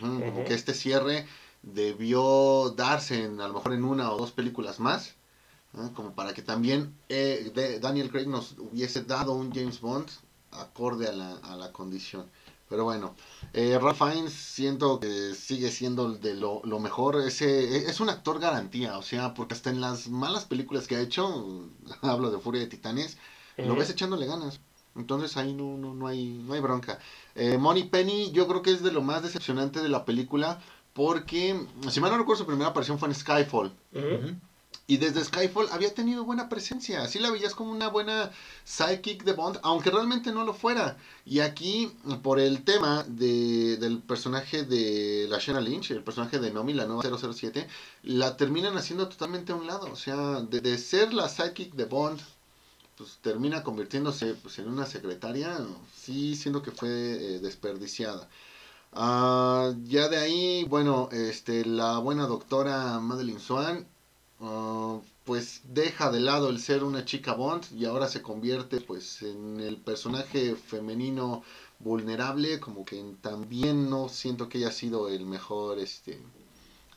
Como 0.00 0.44
que 0.44 0.54
este 0.54 0.72
cierre 0.72 1.26
debió 1.62 2.70
darse 2.70 3.24
en, 3.24 3.40
a 3.40 3.48
lo 3.48 3.54
mejor 3.54 3.74
en 3.74 3.84
una 3.84 4.10
o 4.10 4.18
dos 4.18 4.32
películas 4.32 4.80
más. 4.80 5.14
como 5.94 6.14
para 6.14 6.32
que 6.32 6.42
también 6.42 6.94
eh, 7.08 7.78
Daniel 7.80 8.10
Craig 8.10 8.26
nos 8.26 8.56
hubiese 8.58 9.02
dado 9.02 9.32
un 9.32 9.52
James 9.52 9.80
Bond 9.80 10.08
acorde 10.54 11.08
a 11.08 11.12
la, 11.12 11.36
a 11.36 11.56
la 11.56 11.72
condición. 11.72 12.26
Pero 12.68 12.84
bueno, 12.84 13.14
eh, 13.52 13.78
Ralph 13.80 13.98
Fiennes 13.98 14.32
siento 14.32 14.98
que 14.98 15.34
sigue 15.34 15.70
siendo 15.70 16.12
de 16.12 16.34
lo, 16.34 16.62
lo, 16.64 16.80
mejor. 16.80 17.20
Ese, 17.20 17.88
es 17.88 18.00
un 18.00 18.08
actor 18.08 18.40
garantía, 18.40 18.98
o 18.98 19.02
sea, 19.02 19.34
porque 19.34 19.54
hasta 19.54 19.70
en 19.70 19.80
las 19.80 20.08
malas 20.08 20.46
películas 20.46 20.86
que 20.86 20.96
ha 20.96 21.00
hecho, 21.00 21.68
hablo 22.02 22.30
de 22.30 22.38
Furia 22.38 22.62
de 22.62 22.66
Titanes, 22.66 23.18
lo 23.58 23.76
ves 23.76 23.90
echándole 23.90 24.26
ganas. 24.26 24.60
Entonces 24.96 25.36
ahí 25.36 25.52
no, 25.52 25.76
no, 25.76 25.94
no, 25.94 26.06
hay, 26.06 26.42
no 26.46 26.54
hay 26.54 26.60
bronca. 26.60 26.98
Eh, 27.34 27.58
Money 27.58 27.84
Penny 27.84 28.30
yo 28.32 28.46
creo 28.46 28.62
que 28.62 28.70
es 28.70 28.82
de 28.82 28.92
lo 28.92 29.02
más 29.02 29.22
decepcionante 29.22 29.80
de 29.80 29.88
la 29.88 30.04
película 30.04 30.60
porque, 30.92 31.66
si 31.90 32.00
mal 32.00 32.12
no 32.12 32.18
recuerdo, 32.18 32.42
su 32.42 32.46
primera 32.46 32.70
aparición 32.70 32.98
fue 32.98 33.08
en 33.08 33.14
Skyfall. 33.14 33.72
Y 34.86 34.98
desde 34.98 35.24
Skyfall 35.24 35.68
había 35.72 35.94
tenido 35.94 36.24
buena 36.24 36.50
presencia. 36.50 37.02
Así 37.02 37.18
la 37.18 37.30
veías 37.30 37.54
como 37.54 37.70
una 37.70 37.88
buena 37.88 38.30
sidekick 38.64 39.24
de 39.24 39.32
Bond, 39.32 39.58
aunque 39.62 39.90
realmente 39.90 40.30
no 40.30 40.44
lo 40.44 40.52
fuera. 40.52 40.98
Y 41.24 41.40
aquí, 41.40 41.90
por 42.22 42.38
el 42.38 42.64
tema 42.64 43.02
de, 43.04 43.78
del 43.78 44.00
personaje 44.02 44.64
de 44.64 45.26
la 45.30 45.38
Shana 45.38 45.62
Lynch, 45.62 45.90
el 45.90 46.02
personaje 46.02 46.38
de 46.38 46.50
Nomi, 46.50 46.74
la 46.74 46.86
nueva 46.86 47.02
007, 47.02 47.66
la 48.02 48.36
terminan 48.36 48.76
haciendo 48.76 49.08
totalmente 49.08 49.52
a 49.52 49.56
un 49.56 49.66
lado. 49.66 49.90
O 49.90 49.96
sea, 49.96 50.42
de, 50.42 50.78
ser 50.78 51.14
la 51.14 51.30
sidekick 51.30 51.72
de 51.74 51.86
Bond, 51.86 52.20
pues 52.98 53.18
termina 53.22 53.62
convirtiéndose 53.62 54.34
pues, 54.34 54.58
en 54.58 54.68
una 54.68 54.84
secretaria, 54.84 55.58
sí, 55.96 56.36
siendo 56.36 56.62
que 56.62 56.72
fue 56.72 56.90
eh, 56.90 57.38
desperdiciada. 57.40 58.28
Ah, 58.92 59.72
ya 59.84 60.08
de 60.08 60.18
ahí, 60.18 60.64
bueno, 60.64 61.08
este, 61.10 61.64
la 61.64 61.98
buena 61.98 62.26
doctora 62.26 63.00
Madeline 63.00 63.40
Swan, 63.40 63.88
ah, 64.44 65.00
pues 65.24 65.62
deja 65.64 66.10
de 66.10 66.20
lado 66.20 66.50
el 66.50 66.60
ser 66.60 66.84
una 66.84 67.04
chica 67.04 67.34
Bond 67.34 67.64
y 67.72 67.84
ahora 67.86 68.08
se 68.08 68.22
convierte 68.22 68.80
pues 68.80 69.22
en 69.22 69.60
el 69.60 69.78
personaje 69.78 70.54
femenino 70.56 71.42
vulnerable, 71.78 72.60
como 72.60 72.84
que 72.84 73.02
también 73.20 73.90
no 73.90 74.08
siento 74.08 74.48
que 74.48 74.58
haya 74.58 74.70
sido 74.72 75.08
el 75.08 75.26
mejor, 75.26 75.78
este, 75.78 76.20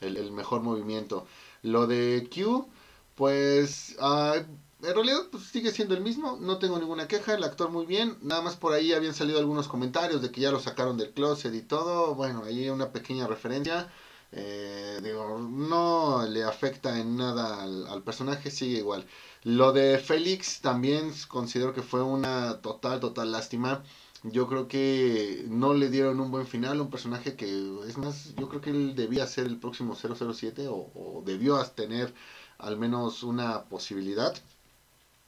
el, 0.01 0.31
mejor 0.31 0.61
movimiento. 0.61 1.25
Lo 1.63 1.87
de 1.87 2.29
Q, 2.33 2.67
pues 3.15 3.95
ah, 3.99 4.35
en 4.83 4.93
realidad 4.93 5.27
pues, 5.31 5.43
sigue 5.45 5.71
siendo 5.71 5.95
el 5.95 6.01
mismo, 6.01 6.37
no 6.39 6.59
tengo 6.59 6.77
ninguna 6.79 7.07
queja, 7.07 7.33
el 7.33 7.43
actor 7.43 7.69
muy 7.69 7.85
bien, 7.85 8.17
nada 8.21 8.41
más 8.41 8.55
por 8.55 8.73
ahí 8.73 8.93
habían 8.93 9.13
salido 9.13 9.39
algunos 9.39 9.67
comentarios 9.67 10.21
de 10.21 10.31
que 10.31 10.41
ya 10.41 10.51
lo 10.51 10.59
sacaron 10.59 10.97
del 10.97 11.11
closet 11.11 11.53
y 11.53 11.61
todo, 11.61 12.15
bueno, 12.15 12.43
ahí 12.43 12.69
una 12.69 12.91
pequeña 12.91 13.27
referencia, 13.27 13.91
eh, 14.31 14.99
digo, 15.03 15.39
no 15.39 16.25
le 16.27 16.43
afecta 16.43 16.99
en 16.99 17.17
nada 17.17 17.63
al, 17.63 18.03
personaje, 18.03 18.51
sigue 18.51 18.77
igual. 18.79 19.05
Lo 19.43 19.71
de 19.73 19.97
Félix 19.99 20.61
también 20.61 21.11
considero 21.27 21.73
que 21.73 21.81
fue 21.81 22.03
una 22.03 22.61
total, 22.61 22.99
total 22.99 23.31
lástima. 23.31 23.83
Yo 24.23 24.47
creo 24.47 24.67
que 24.67 25.45
no 25.47 25.73
le 25.73 25.89
dieron 25.89 26.19
un 26.19 26.31
buen 26.31 26.47
final 26.47 26.81
un 26.81 26.89
personaje 26.89 27.35
que, 27.35 27.47
es 27.87 27.97
más, 27.97 28.35
yo 28.35 28.49
creo 28.49 28.61
que 28.61 28.71
él 28.71 28.95
debía 28.95 29.27
ser 29.27 29.45
el 29.45 29.57
próximo 29.59 29.95
007 29.95 30.67
o, 30.67 30.91
o 30.95 31.23
debió 31.25 31.63
tener 31.67 32.13
al 32.57 32.77
menos 32.77 33.23
una 33.23 33.63
posibilidad. 33.65 34.35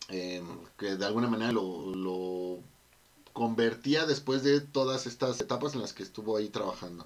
Em, 0.10 0.46
que 0.77 0.96
de 0.96 1.06
alguna 1.06 1.27
manera 1.27 1.51
lo, 1.51 2.60
convertía 3.34 4.06
después 4.06 4.44
de 4.44 4.60
todas 4.60 5.06
estas 5.06 5.39
etapas 5.39 5.75
en 5.75 5.82
las 5.82 5.94
que 5.94 6.03
estuvo 6.03 6.36
ahí 6.36 6.50
trabajando. 6.50 7.06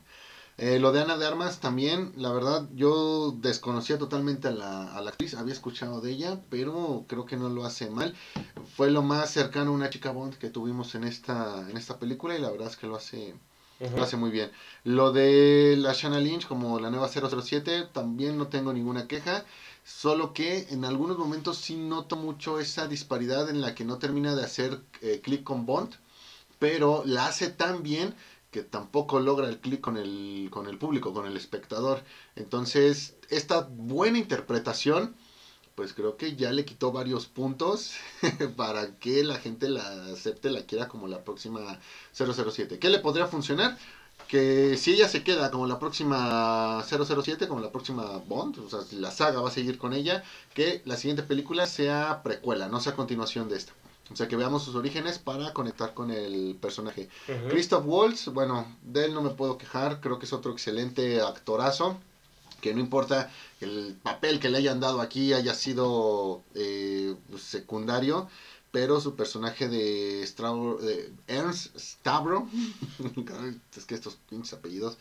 Eh, 0.58 0.78
lo 0.80 0.92
de 0.92 1.02
Ana 1.02 1.18
de 1.18 1.26
Armas 1.26 1.60
también, 1.60 2.14
la 2.16 2.32
verdad, 2.32 2.70
yo 2.76 3.32
desconocía 3.32 3.98
totalmente 3.98 4.50
a 4.50 4.52
la, 4.52 4.98
actriz, 4.98 5.34
había 5.34 5.54
escuchado 5.54 6.00
de 6.00 6.12
ella, 6.12 6.40
pero 6.50 7.06
creo 7.08 7.26
que 7.26 7.38
no 7.38 7.50
lo 7.50 7.66
hace 7.66 7.90
mal. 7.90 8.14
Fue 8.76 8.92
lo 8.92 9.02
más 9.02 9.32
cercano 9.32 9.72
a 9.72 9.74
una 9.74 9.90
chica 9.90 10.12
Bond 10.12 10.36
que 10.36 10.50
tuvimos 10.50 10.94
en 10.94 11.06
esta, 11.06 11.68
en 11.70 11.76
esta 11.76 11.98
película 11.98 12.38
y 12.38 12.42
la 12.42 12.52
verdad 12.52 12.68
es 12.68 12.76
que 12.78 12.86
lo 12.86 12.96
hace, 12.96 13.34
lo 13.80 14.04
hace 14.04 14.16
muy 14.16 14.30
bien. 14.30 14.52
Lo 14.84 15.12
de 15.12 15.76
la 15.78 15.94
Shanna 15.94 16.20
Lynch 16.20 16.48
como 16.48 16.80
la 16.80 16.92
nueva 16.92 17.10
007, 17.10 17.90
también 17.92 18.38
no 18.38 18.48
tengo 18.48 18.74
ninguna 18.74 19.08
queja. 19.08 19.46
Solo 19.84 20.34
que 20.34 20.68
en 20.70 20.86
algunos 20.86 21.18
momentos 21.18 21.58
sí 21.58 21.76
noto 21.76 22.16
mucho 22.16 22.60
esa 22.60 22.88
disparidad 22.88 23.50
en 23.50 23.60
la 23.60 23.74
que 23.74 23.86
no 23.86 23.98
termina 23.98 24.36
de 24.36 24.44
hacer 24.44 24.80
eh, 25.02 25.20
clic 25.22 25.44
con 25.44 25.66
Bond, 25.66 25.96
pero 26.60 27.04
la 27.06 27.26
hace 27.26 27.50
tan 27.50 27.84
bien 27.84 28.16
que 28.54 28.64
tampoco 28.64 29.20
logra 29.20 29.50
el 29.50 29.60
clic 29.60 29.82
con 29.82 29.98
el, 29.98 30.48
con 30.52 30.68
el 30.68 30.78
público, 30.78 31.14
con 31.14 31.26
el 31.26 31.36
espectador. 31.36 32.04
Entonces, 32.38 33.16
esta 33.30 33.62
buena 33.62 34.20
interpretación, 34.20 35.16
pues 35.76 35.94
creo 35.94 36.18
que 36.18 36.36
ya 36.36 36.52
le 36.52 36.64
quitó 36.64 36.92
varios 36.92 37.26
puntos 37.26 37.94
para 38.56 38.96
que 39.00 39.24
la 39.24 39.38
gente 39.40 39.70
la 39.70 40.06
acepte, 40.14 40.52
la 40.52 40.66
quiera 40.66 40.88
como 40.88 41.08
la 41.08 41.24
próxima 41.24 41.80
007. 42.14 42.80
¿Qué 42.80 42.90
le 42.90 43.00
podría 43.00 43.28
funcionar? 43.28 43.78
que 44.28 44.78
si 44.78 44.94
ella 44.94 45.08
se 45.10 45.24
queda 45.24 45.52
como 45.52 45.68
la 45.68 45.80
próxima 45.80 46.84
007, 46.88 47.48
como 47.48 47.60
la 47.60 47.72
próxima 47.72 48.18
Bond, 48.28 48.60
o 48.60 48.70
sea, 48.70 48.80
la 48.98 49.12
saga 49.12 49.42
va 49.42 49.50
a 49.50 49.52
seguir 49.52 49.78
con 49.78 49.94
ella, 49.94 50.24
que 50.54 50.82
la 50.86 50.98
siguiente 50.98 51.24
película 51.24 51.68
sea 51.68 52.22
precuela, 52.24 52.68
no 52.68 52.80
sea 52.80 52.96
continuación 52.96 53.50
de 53.50 53.58
esta. 53.58 53.74
O 54.14 54.16
sea, 54.16 54.28
que 54.28 54.36
veamos 54.36 54.64
sus 54.64 54.76
orígenes 54.76 55.18
para 55.18 55.54
conectar 55.54 55.96
con 55.96 56.12
el 56.12 56.56
personaje. 56.62 57.10
Christoph 57.50 57.84
Waltz, 57.88 58.28
bueno, 58.28 58.68
de 58.84 59.06
él 59.06 59.14
no 59.16 59.24
me 59.24 59.32
puedo 59.32 59.58
quejar, 59.58 60.02
creo 60.02 60.20
que 60.20 60.28
es 60.28 60.34
otro 60.34 60.52
excelente 60.52 61.20
actorazo, 61.20 61.98
que 62.62 62.76
no 62.76 62.80
importa 62.80 63.32
el 63.60 63.98
papel 64.04 64.40
que 64.40 64.50
le 64.50 64.60
hayan 64.60 64.80
dado 64.80 65.02
aquí 65.02 65.34
haya 65.34 65.56
sido 65.56 66.44
eh, 66.54 67.16
secundario, 67.40 68.30
pero 68.72 69.02
su 69.02 69.16
personaje 69.16 69.68
de, 69.68 70.22
Ernst 71.28 71.76
Stavro, 71.76 72.48
es 73.76 73.86
que 73.86 73.96
estos 73.96 74.18
pinches 74.30 74.54
apellidos, 74.54 75.00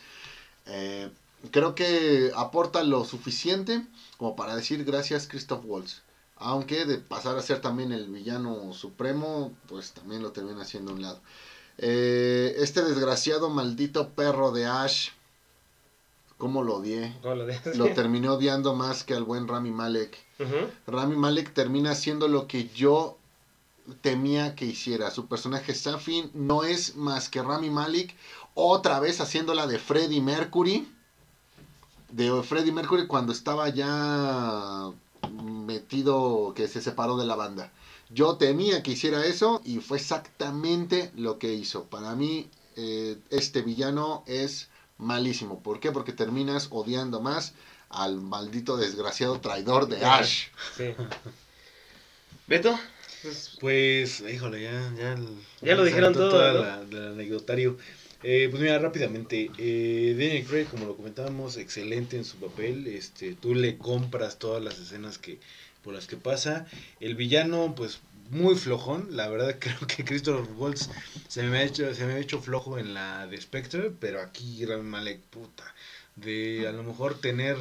eh, 0.64 1.11
creo 1.50 1.75
que 1.75 2.33
aporta 2.35 2.83
lo 2.83 3.04
suficiente 3.04 3.85
como 4.16 4.37
para 4.37 4.57
decir 4.57 4.85
gracias 4.85 5.26
Christoph 5.26 5.64
Waltz. 5.66 6.00
Aunque 6.43 6.85
de 6.85 6.99
pasar 6.99 7.37
a 7.37 7.43
ser 7.43 7.61
también 7.61 7.93
el 7.93 8.09
villano 8.09 8.73
supremo, 8.73 9.53
pues 9.69 9.93
también 9.93 10.23
lo 10.23 10.33
termina 10.33 10.63
haciendo 10.63 10.93
a 10.93 10.95
un 10.95 11.03
lado. 11.03 11.21
Eh, 11.79 12.57
este 12.59 12.83
desgraciado 12.83 13.49
maldito 13.49 14.11
perro 14.11 14.53
de 14.53 14.67
Ash, 14.67 15.11
¿cómo 16.39 16.63
lo 16.63 16.77
odié? 16.77 17.17
lo, 17.75 17.89
terminé 17.95 18.29
odiando 18.29 18.75
más 18.75 19.05
que 19.05 19.15
al 19.15 19.25
buen 19.25 19.49
Rami 19.49 19.71
Malek. 19.71 20.19
Rami 20.89 21.17
Malek 21.17 21.55
termina 21.55 21.93
haciendo 21.93 22.27
lo 22.27 22.49
que 22.49 22.69
yo 22.69 23.17
temía 24.01 24.55
que 24.55 24.65
hiciera. 24.65 25.11
Su 25.11 25.27
personaje 25.27 25.75
Safin 25.75 26.31
no 26.35 26.65
es 26.65 26.97
más 26.97 27.29
que 27.29 27.43
Rami 27.43 27.71
Malik, 27.71 28.15
otra 28.55 29.01
vez 29.01 29.21
haciéndola 29.21 29.67
de 29.67 29.79
Freddie 29.79 30.21
Mercury. 30.21 30.89
De 32.11 32.43
Freddie 32.43 32.73
Mercury 32.73 33.07
cuando 33.07 33.33
estaba 33.33 33.69
ya 33.71 34.93
metido, 35.31 36.52
que 36.55 36.69
se 36.69 36.81
separó 36.81 37.17
de 37.17 37.26
la 37.26 37.37
banda. 37.37 37.73
Yo 38.11 38.37
temía 38.37 38.83
que 38.83 38.93
hiciera 38.93 39.25
eso 39.25 39.61
y 39.64 39.79
fue 39.79 39.99
exactamente 39.99 41.11
lo 41.17 41.38
que 41.38 41.55
hizo. 41.55 41.85
Para 41.85 42.14
mí, 42.14 42.50
eh, 42.76 43.17
este 43.31 43.62
villano 43.62 44.23
es 44.26 44.69
malísimo. 44.99 45.62
¿Por 45.62 45.81
qué? 45.81 45.93
Porque 45.93 46.12
terminas 46.12 46.69
odiando 46.71 47.21
más 47.21 47.55
al 47.88 48.21
maldito 48.21 48.76
desgraciado 48.76 49.41
traidor 49.41 49.88
de 49.88 50.05
Ash. 50.05 50.49
¿Beto? 52.47 52.79
Pues, 53.61 54.21
híjole, 54.21 54.62
ya, 54.62 54.93
ya, 54.97 55.17
ya 55.61 55.75
lo 55.76 55.85
dijeron 55.85 56.12
todo. 56.12 56.59
el 56.59 57.12
anecdotario. 57.12 57.76
Eh, 58.23 58.49
pues 58.50 58.62
mira, 58.62 58.79
rápidamente, 58.79 59.50
eh, 59.59 60.14
Daniel 60.17 60.47
Craig, 60.47 60.67
como 60.67 60.87
lo 60.87 60.97
comentábamos, 60.97 61.57
excelente 61.57 62.17
en 62.17 62.25
su 62.25 62.37
papel. 62.37 62.87
Este, 62.87 63.35
tú 63.35 63.55
le 63.55 63.79
compras 63.79 64.38
todas 64.38 64.62
las 64.62 64.79
escenas 64.79 65.19
que 65.19 65.41
por 65.83 65.95
las 65.95 66.07
que 66.07 66.17
pasa. 66.17 66.67
El 67.00 67.17
villano, 67.17 67.75
pues 67.75 68.00
muy 68.31 68.55
flojón. 68.55 69.09
La 69.17 69.29
verdad 69.29 69.57
creo 69.61 69.79
que 69.87 70.05
Christopher 70.05 70.50
Waltz 70.57 70.88
se 71.29 71.43
me 71.43 71.59
ha 71.59 71.62
hecho, 71.64 71.93
se 71.95 72.07
me 72.07 72.14
ha 72.14 72.19
hecho 72.19 72.41
flojo 72.41 72.79
en 72.79 72.95
la 72.95 73.26
de 73.26 73.41
Spectre, 73.41 73.91
pero 73.99 74.21
aquí 74.21 74.64
Rami 74.64 74.88
Malek, 74.88 75.21
puta, 75.23 75.64
de 76.17 76.67
a 76.69 76.73
lo 76.73 76.83
mejor 76.83 77.19
tener 77.19 77.57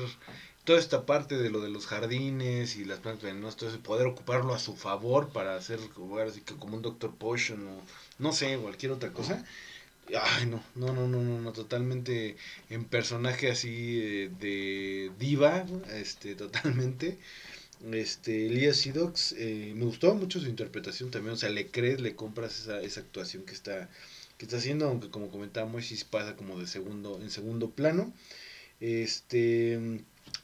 toda 0.63 0.79
esta 0.79 1.05
parte 1.05 1.37
de 1.37 1.49
lo 1.49 1.61
de 1.61 1.69
los 1.69 1.87
jardines 1.87 2.75
y 2.75 2.85
las 2.85 2.99
plantas 2.99 3.23
venenosas, 3.23 3.77
poder 3.77 4.05
ocuparlo 4.07 4.53
a 4.53 4.59
su 4.59 4.75
favor 4.75 5.29
para 5.29 5.55
hacer 5.55 5.79
así 6.27 6.41
que 6.41 6.55
como 6.55 6.75
un 6.75 6.83
Doctor 6.83 7.15
Potion 7.15 7.67
o 7.67 7.81
no 8.19 8.31
sé, 8.31 8.57
cualquier 8.57 8.91
otra 8.91 9.11
cosa. 9.11 9.43
Ay, 10.19 10.45
no, 10.47 10.61
no, 10.75 10.93
no, 10.93 11.07
no, 11.07 11.41
no, 11.41 11.53
totalmente 11.53 12.35
en 12.69 12.85
personaje 12.85 13.49
así 13.49 14.27
de, 14.39 15.11
diva, 15.19 15.65
este, 15.93 16.35
totalmente. 16.43 17.17
Este, 17.91 18.47
Elías 18.47 18.77
Sidox, 18.77 19.33
eh, 19.37 19.73
me 19.75 19.85
gustó 19.85 20.13
mucho 20.15 20.39
su 20.39 20.47
interpretación 20.47 21.11
también, 21.11 21.33
o 21.33 21.37
sea, 21.37 21.49
le 21.49 21.71
crees, 21.71 21.99
le 22.01 22.15
compras 22.15 22.59
esa, 22.59 22.81
esa 22.81 23.01
actuación 23.01 23.43
que 23.43 23.53
está, 23.53 23.89
que 24.37 24.45
está 24.45 24.57
haciendo, 24.57 24.87
aunque 24.87 25.09
como 25.09 25.31
comentábamos, 25.31 25.85
sí 25.85 25.97
pasa 26.09 26.35
como 26.35 26.59
de 26.59 26.67
segundo, 26.67 27.19
en 27.21 27.31
segundo 27.31 27.71
plano. 27.71 28.13
Este, 28.79 30.03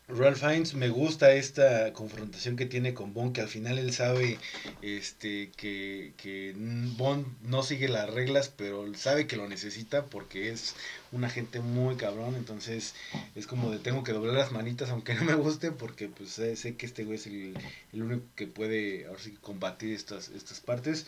Ralph 0.10 0.40
Fiennes 0.40 0.74
me 0.74 0.88
gusta 0.88 1.34
esta 1.34 1.92
confrontación 1.92 2.56
que 2.56 2.66
tiene 2.66 2.94
con 2.94 3.14
Bond, 3.14 3.34
que 3.34 3.42
al 3.42 3.50
final 3.50 3.78
él 3.78 3.92
sabe 3.92 4.40
este, 4.82 5.52
que, 5.58 6.14
que 6.16 6.54
Bond 6.56 7.26
no 7.42 7.62
sigue 7.62 7.90
las 7.90 8.10
reglas, 8.10 8.48
pero 8.48 8.86
sabe 8.96 9.28
que 9.28 9.36
lo 9.36 9.50
necesita 9.50 10.06
porque 10.06 10.50
es 10.50 10.76
un 11.12 11.26
agente 11.26 11.60
muy 11.60 11.98
cabrón, 11.98 12.36
entonces 12.36 12.96
es 13.36 13.48
como 13.48 13.70
de 13.70 13.80
tengo 13.80 14.06
que 14.06 14.14
doblar 14.14 14.36
las 14.36 14.54
manitas 14.54 14.90
aunque 14.92 15.14
no 15.14 15.26
me 15.26 15.34
guste 15.34 15.72
porque 15.72 16.08
pues 16.08 16.30
sé, 16.30 16.78
que 16.78 16.86
este 16.86 17.04
güey 17.04 17.18
es 17.18 17.28
el, 17.28 17.54
el, 17.92 18.02
único 18.02 18.24
que 18.38 18.48
puede 18.48 19.08
ahora 19.08 19.20
combatir 19.42 19.94
estas, 19.94 20.30
estas 20.30 20.62
partes. 20.62 21.06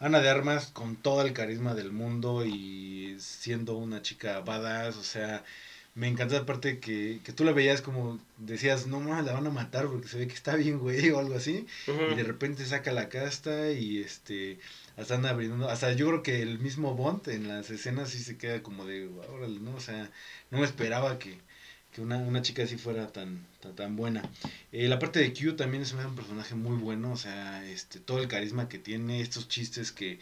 Ana 0.00 0.20
de 0.20 0.30
Armas 0.30 0.68
con 0.68 0.96
todo 0.96 1.20
el 1.20 1.34
carisma 1.34 1.74
del 1.74 1.92
mundo 1.92 2.46
y 2.46 3.16
siendo 3.18 3.76
una 3.76 4.00
chica 4.00 4.40
badass, 4.40 4.96
o 4.96 5.02
sea, 5.02 5.44
me 5.98 6.06
encantó 6.06 6.34
la 6.34 6.46
parte 6.46 6.78
que, 6.78 7.18
que 7.24 7.32
tú 7.32 7.42
la 7.42 7.50
veías 7.50 7.82
como 7.82 8.20
decías, 8.36 8.86
no 8.86 9.00
más 9.00 9.24
la 9.24 9.32
van 9.32 9.48
a 9.48 9.50
matar 9.50 9.88
porque 9.88 10.06
se 10.06 10.16
ve 10.16 10.28
que 10.28 10.34
está 10.34 10.54
bien, 10.54 10.78
güey, 10.78 11.10
o 11.10 11.18
algo 11.18 11.34
así. 11.34 11.66
Y 11.88 12.14
de 12.14 12.22
repente 12.22 12.64
saca 12.64 12.92
la 12.92 13.08
casta 13.08 13.72
y 13.72 13.98
este 13.98 14.60
hasta 14.96 15.16
anda 15.16 15.30
abriendo, 15.30 15.68
hasta 15.68 15.92
yo 15.92 16.06
creo 16.08 16.22
que 16.22 16.40
el 16.40 16.60
mismo 16.60 16.94
Bond 16.94 17.28
en 17.28 17.48
las 17.48 17.70
escenas 17.70 18.10
sí 18.10 18.20
se 18.20 18.36
queda 18.36 18.62
como 18.62 18.84
de, 18.84 19.08
órale, 19.08 19.58
¿no? 19.58 19.74
O 19.74 19.80
sea, 19.80 20.08
no 20.52 20.58
me 20.58 20.64
esperaba 20.64 21.18
que, 21.18 21.38
que 21.98 22.04
una, 22.04 22.18
una 22.18 22.42
chica 22.42 22.62
así 22.62 22.76
fuera 22.76 23.08
tan, 23.08 23.44
tan, 23.60 23.74
tan 23.74 23.96
buena. 23.96 24.22
Eh, 24.70 24.86
la 24.86 25.00
parte 25.00 25.18
de 25.18 25.32
Q 25.32 25.56
también 25.56 25.82
es 25.82 25.92
un 25.92 26.14
personaje 26.14 26.54
muy 26.54 26.76
bueno, 26.76 27.12
o 27.12 27.16
sea, 27.16 27.66
este, 27.66 27.98
todo 27.98 28.20
el 28.20 28.28
carisma 28.28 28.68
que 28.68 28.78
tiene, 28.78 29.20
estos 29.20 29.48
chistes 29.48 29.90
que, 29.90 30.20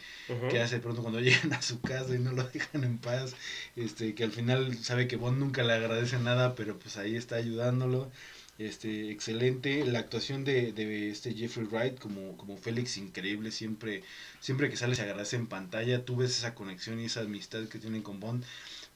que 0.49 0.59
hace 0.59 0.79
pronto 0.79 1.03
cuando 1.03 1.19
llegan 1.21 1.53
a 1.53 1.61
su 1.61 1.79
casa 1.79 2.15
y 2.15 2.19
no 2.19 2.31
lo 2.31 2.43
dejan 2.45 2.83
en 2.83 2.97
paz, 2.97 3.35
este, 3.75 4.15
que 4.15 4.23
al 4.23 4.31
final 4.31 4.75
sabe 4.79 5.07
que 5.07 5.17
Bond 5.17 5.37
nunca 5.37 5.63
le 5.63 5.73
agradece 5.73 6.17
nada, 6.17 6.55
pero 6.55 6.79
pues 6.79 6.97
ahí 6.97 7.15
está 7.15 7.35
ayudándolo. 7.35 8.11
Este, 8.57 9.11
excelente. 9.11 9.85
La 9.85 9.99
actuación 9.99 10.43
de, 10.43 10.73
de 10.73 11.11
este 11.11 11.31
Jeffrey 11.35 11.67
Wright 11.67 11.99
como, 11.99 12.35
como 12.37 12.57
Félix, 12.57 12.97
increíble. 12.97 13.51
Siempre, 13.51 14.01
siempre 14.39 14.71
que 14.71 14.77
sale 14.77 14.95
se 14.95 15.03
agradece 15.03 15.35
en 15.35 15.45
pantalla. 15.45 16.03
Tú 16.05 16.15
ves 16.15 16.31
esa 16.31 16.55
conexión 16.55 16.99
y 16.99 17.05
esa 17.05 17.21
amistad 17.21 17.65
que 17.67 17.77
tienen 17.77 18.01
con 18.01 18.19
Bond 18.19 18.43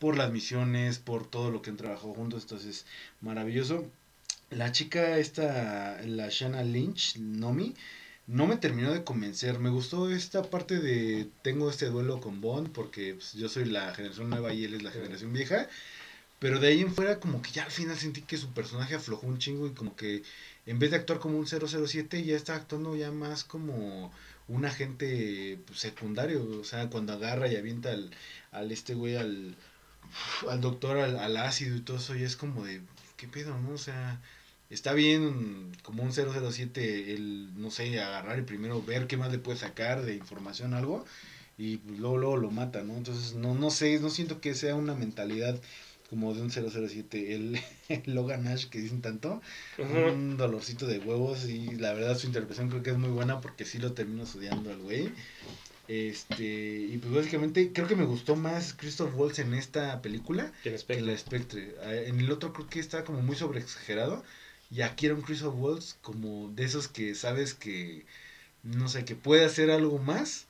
por 0.02 0.18
las 0.18 0.32
misiones, 0.32 0.98
por 0.98 1.28
todo 1.30 1.52
lo 1.52 1.62
que 1.62 1.70
han 1.70 1.78
trabajado 1.78 2.16
juntos. 2.16 2.42
Entonces, 2.42 2.86
maravilloso. 3.22 3.86
La 4.50 4.72
chica 4.72 5.20
esta, 5.20 6.02
la 6.04 6.28
Shanna 6.30 6.64
Lynch, 6.64 7.18
Nomi, 7.18 7.76
no 8.26 8.48
me 8.48 8.58
terminó 8.58 8.92
de 8.92 9.04
convencer. 9.04 9.60
Me 9.60 9.70
gustó 9.70 10.10
esta 10.10 10.42
parte 10.42 10.80
de 10.80 11.30
tengo 11.44 11.70
este 11.70 11.86
duelo 11.86 12.20
con 12.20 12.42
Bond 12.42 12.72
porque 12.72 13.14
pues, 13.14 13.34
yo 13.34 13.48
soy 13.48 13.66
la 13.66 13.94
generación 13.94 14.32
nueva 14.32 14.52
y 14.54 14.66
él 14.66 14.74
es 14.74 14.82
la 14.82 14.90
generación 14.90 15.34
vieja. 15.34 15.70
Pero 16.40 16.60
de 16.60 16.70
ahí 16.70 16.82
en 16.82 16.94
fuera 16.96 17.20
como 17.20 17.44
que 17.44 17.52
ya 17.52 17.66
al 17.66 17.72
final 17.72 17.96
sentí 17.96 18.24
que 18.24 18.38
su 18.38 18.50
personaje 18.54 18.96
aflojó 18.96 19.28
un 19.28 19.38
chingo 19.38 19.68
y 19.68 19.72
como 19.74 19.96
que 19.96 20.24
en 20.66 20.80
vez 20.80 20.90
de 20.90 20.98
actuar 20.98 21.20
como 21.20 21.38
un 21.38 21.46
007 21.46 22.24
ya 22.24 22.36
está 22.36 22.56
actuando 22.56 22.96
ya 22.96 23.12
más 23.12 23.44
como 23.44 24.12
un 24.48 24.66
agente 24.66 25.60
pues, 25.68 25.80
secundario. 25.80 26.44
O 26.60 26.64
sea, 26.64 26.90
cuando 26.90 27.14
agarra 27.14 27.48
y 27.48 27.56
avienta 27.56 27.92
al, 27.92 28.10
al 28.52 28.72
este 28.72 28.96
güey 28.96 29.16
al, 29.16 29.56
al 30.50 30.62
doctor 30.62 30.98
al, 30.98 31.38
ácido 31.38 31.76
y 31.76 31.82
todo 31.82 31.98
eso 31.98 32.16
ya 32.16 32.26
es 32.26 32.36
como 32.36 32.66
de, 32.66 32.82
¿qué 33.18 33.28
pedo, 33.28 33.58
no? 33.60 33.72
O 33.72 33.78
sea, 33.78 34.22
está 34.70 34.94
bien 34.94 35.72
como 35.84 36.04
un 36.04 36.14
007 36.14 37.14
el, 37.14 37.52
no 37.60 37.72
sé, 37.72 38.00
agarrar 38.00 38.40
y 38.40 38.44
primero 38.44 38.82
ver 38.82 39.08
qué 39.08 39.18
más 39.18 39.32
le 39.32 39.40
puede 39.40 39.58
sacar 39.58 40.04
de 40.04 40.16
información, 40.16 40.74
algo, 40.74 41.06
y 41.58 41.78
pues 41.78 42.00
luego, 42.00 42.18
luego 42.18 42.38
lo 42.38 42.52
mata, 42.52 42.84
¿no? 42.84 42.96
Entonces, 42.96 43.36
no, 43.36 43.54
no 43.56 43.70
sé, 43.70 44.00
no 44.00 44.10
siento 44.10 44.42
que 44.42 44.54
sea 44.56 44.76
una 44.76 44.96
mentalidad 44.96 45.60
como 46.12 46.34
de 46.34 46.42
un 46.42 46.52
007, 46.52 47.36
el, 47.36 47.60
el 47.90 48.14
Logan 48.14 48.46
Ash 48.48 48.66
que 48.68 48.80
dicen 48.80 49.02
tanto, 49.02 49.42
un 49.78 50.36
dolorcito 50.36 50.86
de 50.86 51.00
huevos 51.00 51.46
y 51.46 51.76
la 51.78 51.94
verdad 51.94 52.18
su 52.18 52.28
interpretación 52.28 52.70
creo 52.70 52.84
que 52.84 52.90
es 52.90 52.98
muy 52.98 53.10
buena 53.10 53.40
porque 53.40 53.64
sí 53.64 53.78
lo 53.78 53.94
termino 53.94 54.24
estudiando 54.24 54.72
al 54.72 54.80
güey. 54.80 55.10
Este, 55.92 56.46
y 56.90 56.98
pues 57.00 57.14
básicamente 57.14 57.74
creo 57.74 57.86
que 57.86 57.98
me 57.98 58.06
gustó 58.06 58.38
más 58.38 58.74
Christoph 58.74 59.14
Waltz 59.14 59.40
en 59.40 59.54
esta 59.54 60.02
película 60.02 60.54
que, 60.64 60.70
la 61.02 61.18
Spectre. 61.18 61.76
Ah, 61.84 61.94
en 61.94 62.18
el 62.22 62.32
otro 62.32 62.54
creo 62.54 62.70
que 62.70 62.80
está 62.80 63.04
como 63.04 63.22
muy 63.22 63.36
sobreexagerado 63.36 64.24
y 64.70 64.84
aquí 64.84 65.08
era 65.08 65.16
un 65.16 65.22
Christoph 65.22 65.54
Waltz 65.58 65.98
como 66.02 66.48
de 66.56 66.64
esos 66.64 66.88
que 66.88 67.14
sabes 67.14 67.54
que, 67.54 68.06
no 68.64 68.88
sé, 68.88 69.04
que 69.04 69.16
puede 69.16 69.44
hacer 69.44 69.70
algo 69.70 69.98
más 69.98 70.46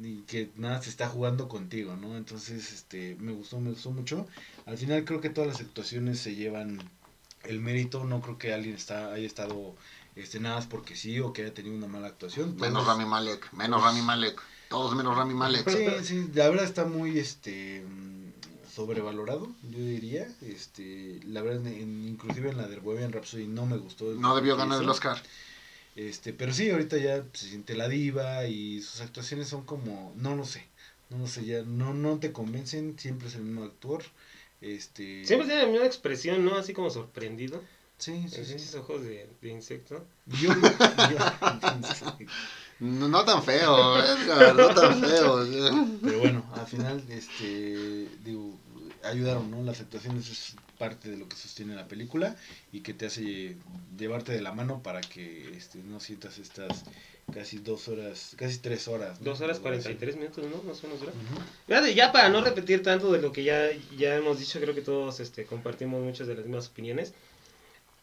y 0.00 0.20
que 0.28 0.48
nada 0.54 0.80
se 0.80 0.90
está 0.90 1.08
jugando 1.08 1.48
contigo, 1.48 1.96
¿no? 1.96 2.16
Entonces, 2.16 2.72
este, 2.72 3.16
me 3.18 3.32
gustó, 3.32 3.58
me 3.58 3.70
gustó 3.70 3.90
mucho. 3.90 4.28
Al 4.64 4.78
final 4.78 5.04
creo 5.04 5.20
que 5.20 5.28
todas 5.30 5.48
las 5.48 5.60
actuaciones 5.60 6.20
se 6.20 6.36
llevan 6.36 6.88
el 7.42 7.58
mérito, 7.60 8.04
no 8.04 8.20
creo 8.20 8.38
que 8.38 8.54
alguien 8.54 8.76
está, 8.76 9.12
haya 9.12 9.26
estado 9.26 9.74
este, 10.14 10.38
nada 10.38 10.54
más 10.54 10.66
porque 10.66 10.94
sí 10.94 11.18
o 11.18 11.32
que 11.32 11.42
haya 11.42 11.54
tenido 11.54 11.74
una 11.74 11.88
mala 11.88 12.06
actuación. 12.06 12.56
Menos 12.56 12.86
Rami 12.86 13.06
Malek, 13.06 13.52
menos 13.52 13.82
Rami 13.82 14.02
Malek, 14.02 14.40
todos 14.68 14.94
menos 14.94 15.16
Rami 15.16 15.34
Malek. 15.34 15.68
Sí, 15.68 15.86
sí, 16.04 16.30
la 16.34 16.48
verdad 16.48 16.64
está 16.64 16.84
muy, 16.84 17.18
este, 17.18 17.84
sobrevalorado, 18.78 19.50
yo 19.70 19.78
diría, 19.78 20.28
este, 20.42 21.20
la 21.26 21.42
verdad, 21.42 21.68
inclusive 21.70 22.50
en 22.50 22.58
la 22.58 22.68
de 22.68 22.76
Bohemian 22.76 23.12
Rhapsody 23.12 23.46
no 23.46 23.66
me 23.66 23.76
gustó. 23.76 24.04
No 24.14 24.36
debió 24.36 24.56
ganar 24.56 24.80
el 24.82 24.88
Oscar. 24.88 25.20
Este, 25.96 26.32
pero 26.32 26.52
sí, 26.52 26.70
ahorita 26.70 26.96
ya 26.96 27.24
se 27.32 27.48
siente 27.48 27.74
la 27.74 27.88
diva 27.88 28.46
y 28.46 28.80
sus 28.82 29.00
actuaciones 29.00 29.48
son 29.48 29.64
como, 29.64 30.12
no 30.16 30.36
lo 30.36 30.44
sé, 30.44 30.64
no 31.10 31.18
lo 31.18 31.26
sé, 31.26 31.44
ya 31.44 31.62
no, 31.62 31.92
no 31.92 32.18
te 32.18 32.30
convencen, 32.30 32.96
siempre 32.96 33.26
es 33.26 33.34
el 33.34 33.42
mismo 33.42 33.64
actor. 33.64 34.04
Este... 34.60 35.24
Siempre 35.24 35.48
tiene 35.48 35.62
la 35.62 35.68
misma 35.68 35.86
expresión, 35.86 36.44
¿no? 36.44 36.56
Así 36.56 36.72
como 36.72 36.90
sorprendido. 36.90 37.60
Sí, 37.98 38.26
sí, 38.28 38.40
Esos 38.40 38.76
ojos 38.76 39.02
de, 39.02 39.28
de 39.42 39.48
insecto. 39.48 40.06
Yo, 40.26 40.50
no, 42.80 43.08
no, 43.08 43.24
tan 43.24 43.42
feo, 43.42 43.98
no 44.54 44.74
tan 44.74 45.00
feo. 45.00 45.46
Pero 46.00 46.18
bueno, 46.20 46.44
al 46.54 46.66
final, 46.66 47.02
este, 47.08 48.06
digo, 48.24 48.56
ayudaron, 49.02 49.50
¿no? 49.50 49.62
Las 49.64 49.80
actuaciones 49.80 50.30
es 50.30 50.56
parte 50.78 51.10
de 51.10 51.16
lo 51.16 51.28
que 51.28 51.34
sostiene 51.34 51.74
la 51.74 51.88
película 51.88 52.36
y 52.72 52.80
que 52.80 52.94
te 52.94 53.06
hace 53.06 53.56
llevarte 53.98 54.32
de 54.32 54.42
la 54.42 54.52
mano 54.52 54.80
para 54.80 55.00
que 55.00 55.56
este, 55.56 55.78
no 55.78 55.98
sientas 55.98 56.38
estas 56.38 56.84
casi 57.32 57.58
dos 57.58 57.88
horas, 57.88 58.34
casi 58.36 58.58
tres 58.58 58.86
horas. 58.86 59.22
Dos 59.22 59.40
horas 59.40 59.58
cuarenta 59.58 59.90
y 59.90 59.96
tres 59.96 60.16
minutos, 60.16 60.44
¿no? 60.44 60.62
Más 60.62 60.82
o 60.84 60.86
menos 60.86 61.94
Ya 61.94 62.12
para 62.12 62.28
no 62.28 62.42
repetir 62.42 62.82
tanto 62.82 63.12
de 63.12 63.20
lo 63.20 63.32
que 63.32 63.44
ya, 63.44 63.70
ya 63.96 64.14
hemos 64.14 64.38
dicho, 64.38 64.60
creo 64.60 64.74
que 64.74 64.82
todos 64.82 65.20
este, 65.20 65.44
compartimos 65.44 66.00
muchas 66.02 66.26
de 66.26 66.36
las 66.36 66.44
mismas 66.44 66.68
opiniones. 66.68 67.12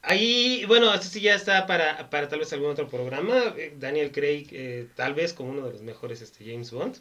Ahí, 0.08 0.66
bueno, 0.68 0.94
esto 0.94 1.08
sí 1.08 1.20
ya 1.20 1.34
está 1.34 1.66
para, 1.66 2.12
para 2.12 2.30
tal 2.30 2.38
vez 2.38 2.54
algún 2.54 2.70
otro 2.70 2.88
programa. 2.88 3.56
Eh, 3.58 3.74
Daniel 3.80 4.12
Craig, 4.12 4.48
eh, 4.52 4.88
tal 4.96 5.16
vez 5.16 5.34
como 5.34 5.50
uno 5.50 5.66
de 5.66 5.72
los 5.72 5.82
mejores 5.82 6.22
este, 6.22 6.46
James 6.46 6.70
Bond. 6.70 6.98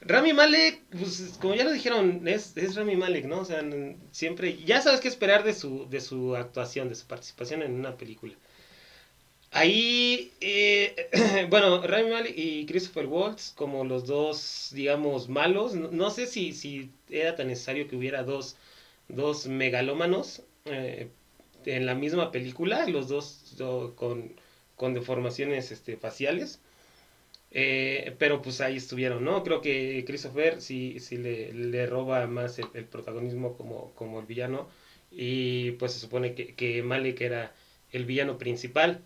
Rami 0.00 0.32
Malek, 0.32 0.80
pues 0.98 1.36
como 1.38 1.54
ya 1.54 1.64
lo 1.64 1.72
dijeron, 1.72 2.26
es, 2.26 2.56
es 2.56 2.76
Rami 2.76 2.96
Malek, 2.96 3.26
¿no? 3.26 3.40
O 3.40 3.44
sea, 3.44 3.62
siempre, 4.10 4.56
ya 4.64 4.80
sabes 4.80 5.00
qué 5.00 5.08
esperar 5.08 5.44
de 5.44 5.52
su, 5.52 5.86
de 5.90 6.00
su 6.00 6.34
actuación, 6.34 6.88
de 6.88 6.94
su 6.94 7.06
participación 7.06 7.62
en 7.62 7.74
una 7.74 7.96
película. 7.98 8.32
Ahí, 9.50 10.32
eh, 10.40 11.46
bueno, 11.50 11.86
Rami 11.86 12.08
Malek 12.08 12.38
y 12.38 12.64
Christopher 12.64 13.06
Waltz 13.06 13.52
como 13.54 13.84
los 13.84 14.06
dos, 14.06 14.70
digamos, 14.72 15.28
malos. 15.28 15.74
No, 15.74 16.10
sé 16.10 16.26
si, 16.26 16.54
si 16.54 16.90
era 17.10 17.36
tan 17.36 17.48
necesario 17.48 17.86
que 17.86 17.96
hubiera 17.96 18.22
dos, 18.22 18.56
dos 19.08 19.46
megalómanos 19.46 20.42
en 21.66 21.86
la 21.86 21.94
misma 21.94 22.30
película, 22.30 22.86
los 22.86 23.08
dos 23.08 23.54
con, 23.96 24.34
con 24.76 24.94
deformaciones 24.94 25.70
este, 25.72 25.96
faciales. 25.96 26.60
Eh, 27.56 28.14
pero 28.18 28.42
pues 28.42 28.60
ahí 28.60 28.76
estuvieron, 28.76 29.24
¿no? 29.24 29.44
Creo 29.44 29.60
que 29.60 30.04
Christopher 30.06 30.60
sí, 30.60 30.98
sí 30.98 31.16
le, 31.18 31.52
le 31.52 31.86
roba 31.86 32.26
más 32.26 32.58
el, 32.58 32.84
protagonismo 32.86 33.56
como, 33.56 33.92
como 33.94 34.20
el 34.20 34.26
villano. 34.26 34.68
Y 35.10 35.72
pues 35.72 35.92
se 35.92 36.00
supone 36.00 36.34
que, 36.34 36.54
que 36.54 36.82
Malek 36.82 37.20
era 37.20 37.54
el 37.92 38.04
villano 38.04 38.38
principal. 38.38 39.02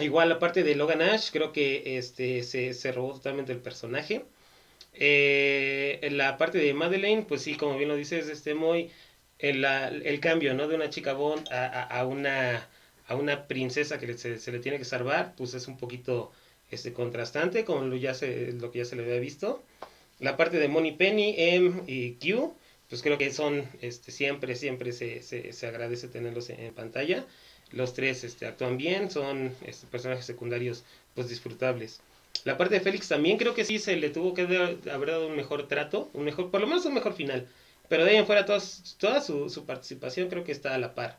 Igual 0.00 0.30
la 0.30 0.38
parte 0.38 0.62
de 0.62 0.76
Logan 0.76 1.02
Ash, 1.02 1.30
creo 1.32 1.52
que 1.52 1.98
este 1.98 2.42
se, 2.42 2.72
se 2.72 2.92
robó 2.92 3.12
totalmente 3.14 3.52
el 3.52 3.60
personaje. 3.60 4.24
Eh, 4.94 6.08
la 6.12 6.38
parte 6.38 6.58
de 6.58 6.74
Madeleine, 6.74 7.22
pues 7.22 7.42
sí, 7.42 7.56
como 7.56 7.76
bien 7.76 7.88
lo 7.88 7.96
dices, 7.96 8.28
este 8.28 8.54
muy 8.54 8.90
el, 9.38 9.64
el 9.64 10.20
cambio, 10.20 10.54
¿no? 10.54 10.68
De 10.68 10.74
una 10.74 10.90
chica 10.90 11.12
Bond 11.12 11.48
a, 11.52 11.82
a, 11.82 12.06
una 12.06 12.68
a 13.08 13.14
una 13.14 13.46
princesa 13.46 13.98
que 13.98 14.16
se, 14.16 14.38
se, 14.38 14.52
le 14.52 14.58
tiene 14.58 14.78
que 14.78 14.84
salvar, 14.84 15.34
pues 15.36 15.54
es 15.54 15.66
un 15.66 15.78
poquito 15.78 16.30
este, 16.70 16.92
contrastante 16.92 17.64
con 17.64 17.90
lo, 17.90 17.96
ya 17.96 18.14
se, 18.14 18.52
lo 18.52 18.70
que 18.70 18.78
ya 18.78 18.84
se 18.84 18.96
le 18.96 19.02
había 19.02 19.18
visto. 19.18 19.62
La 20.20 20.36
parte 20.36 20.58
de 20.58 20.68
Money 20.68 20.92
Penny, 20.92 21.34
M 21.36 21.82
y 21.86 22.12
Q, 22.14 22.54
pues 22.88 23.02
creo 23.02 23.16
que 23.16 23.32
son, 23.32 23.64
este, 23.80 24.12
siempre, 24.12 24.56
siempre 24.56 24.92
se, 24.92 25.22
se, 25.22 25.52
se 25.52 25.66
agradece 25.66 26.08
tenerlos 26.08 26.50
en, 26.50 26.72
pantalla. 26.74 27.24
Los 27.72 27.94
tres 27.94 28.24
este, 28.24 28.46
actúan 28.46 28.76
bien, 28.76 29.10
son 29.10 29.54
este, 29.64 29.86
personajes 29.86 30.26
secundarios 30.26 30.84
pues 31.14 31.28
disfrutables. 31.28 32.00
La 32.44 32.56
parte 32.56 32.74
de 32.74 32.80
Félix 32.80 33.08
también 33.08 33.38
creo 33.38 33.54
que 33.54 33.64
sí 33.64 33.78
se 33.78 33.96
le 33.96 34.10
tuvo 34.10 34.34
que 34.34 34.42
haber 34.42 35.08
dado 35.10 35.28
un 35.28 35.36
mejor 35.36 35.66
trato, 35.66 36.10
un 36.12 36.24
mejor, 36.24 36.50
por 36.50 36.60
lo 36.60 36.66
menos 36.66 36.84
un 36.84 36.94
mejor 36.94 37.14
final. 37.14 37.46
Pero 37.88 38.04
de 38.04 38.10
ahí 38.10 38.16
en 38.16 38.26
fuera 38.26 38.44
toda 38.44 38.60
su, 39.20 39.48
su 39.48 39.64
participación 39.66 40.28
creo 40.28 40.44
que 40.44 40.52
está 40.52 40.74
a 40.74 40.78
la 40.78 40.94
par. 40.94 41.18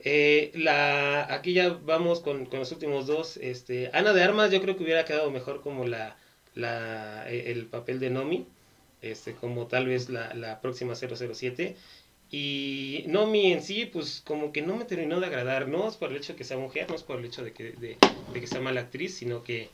Eh, 0.00 0.52
la, 0.54 1.32
aquí 1.32 1.52
ya 1.54 1.70
vamos 1.70 2.20
con, 2.20 2.46
con, 2.46 2.60
los 2.60 2.72
últimos 2.72 3.06
dos. 3.06 3.36
Este, 3.38 3.90
Ana 3.92 4.12
de 4.12 4.22
Armas 4.22 4.50
yo 4.50 4.60
creo 4.62 4.76
que 4.76 4.84
hubiera 4.84 5.04
quedado 5.04 5.30
mejor 5.30 5.60
como 5.62 5.86
la, 5.86 6.16
la, 6.54 7.28
e, 7.30 7.50
el 7.50 7.66
papel 7.66 7.98
de 8.00 8.10
Nomi, 8.10 8.46
este, 9.02 9.34
como 9.34 9.66
tal 9.66 9.86
vez 9.86 10.08
la, 10.10 10.34
la 10.34 10.60
próxima 10.60 10.94
007. 10.94 11.76
Y 12.30 13.04
Nomi 13.06 13.52
en 13.52 13.62
sí, 13.62 13.86
pues 13.86 14.22
como 14.24 14.52
que 14.52 14.62
no 14.62 14.76
me 14.76 14.84
terminó 14.84 15.18
de 15.20 15.26
agradar, 15.26 15.68
no 15.68 15.88
es 15.88 15.96
por 15.96 16.10
el 16.10 16.18
hecho 16.18 16.34
de 16.34 16.38
que 16.38 16.44
sea 16.44 16.58
mujer, 16.58 16.88
no 16.88 16.94
es 16.94 17.02
por 17.02 17.18
el 17.18 17.24
hecho 17.24 17.42
de 17.42 17.52
que, 17.52 17.72
de, 17.72 17.96
de 18.34 18.40
que 18.40 18.46
sea 18.46 18.60
mala 18.60 18.82
actriz, 18.82 19.16
sino 19.16 19.42
que 19.42 19.70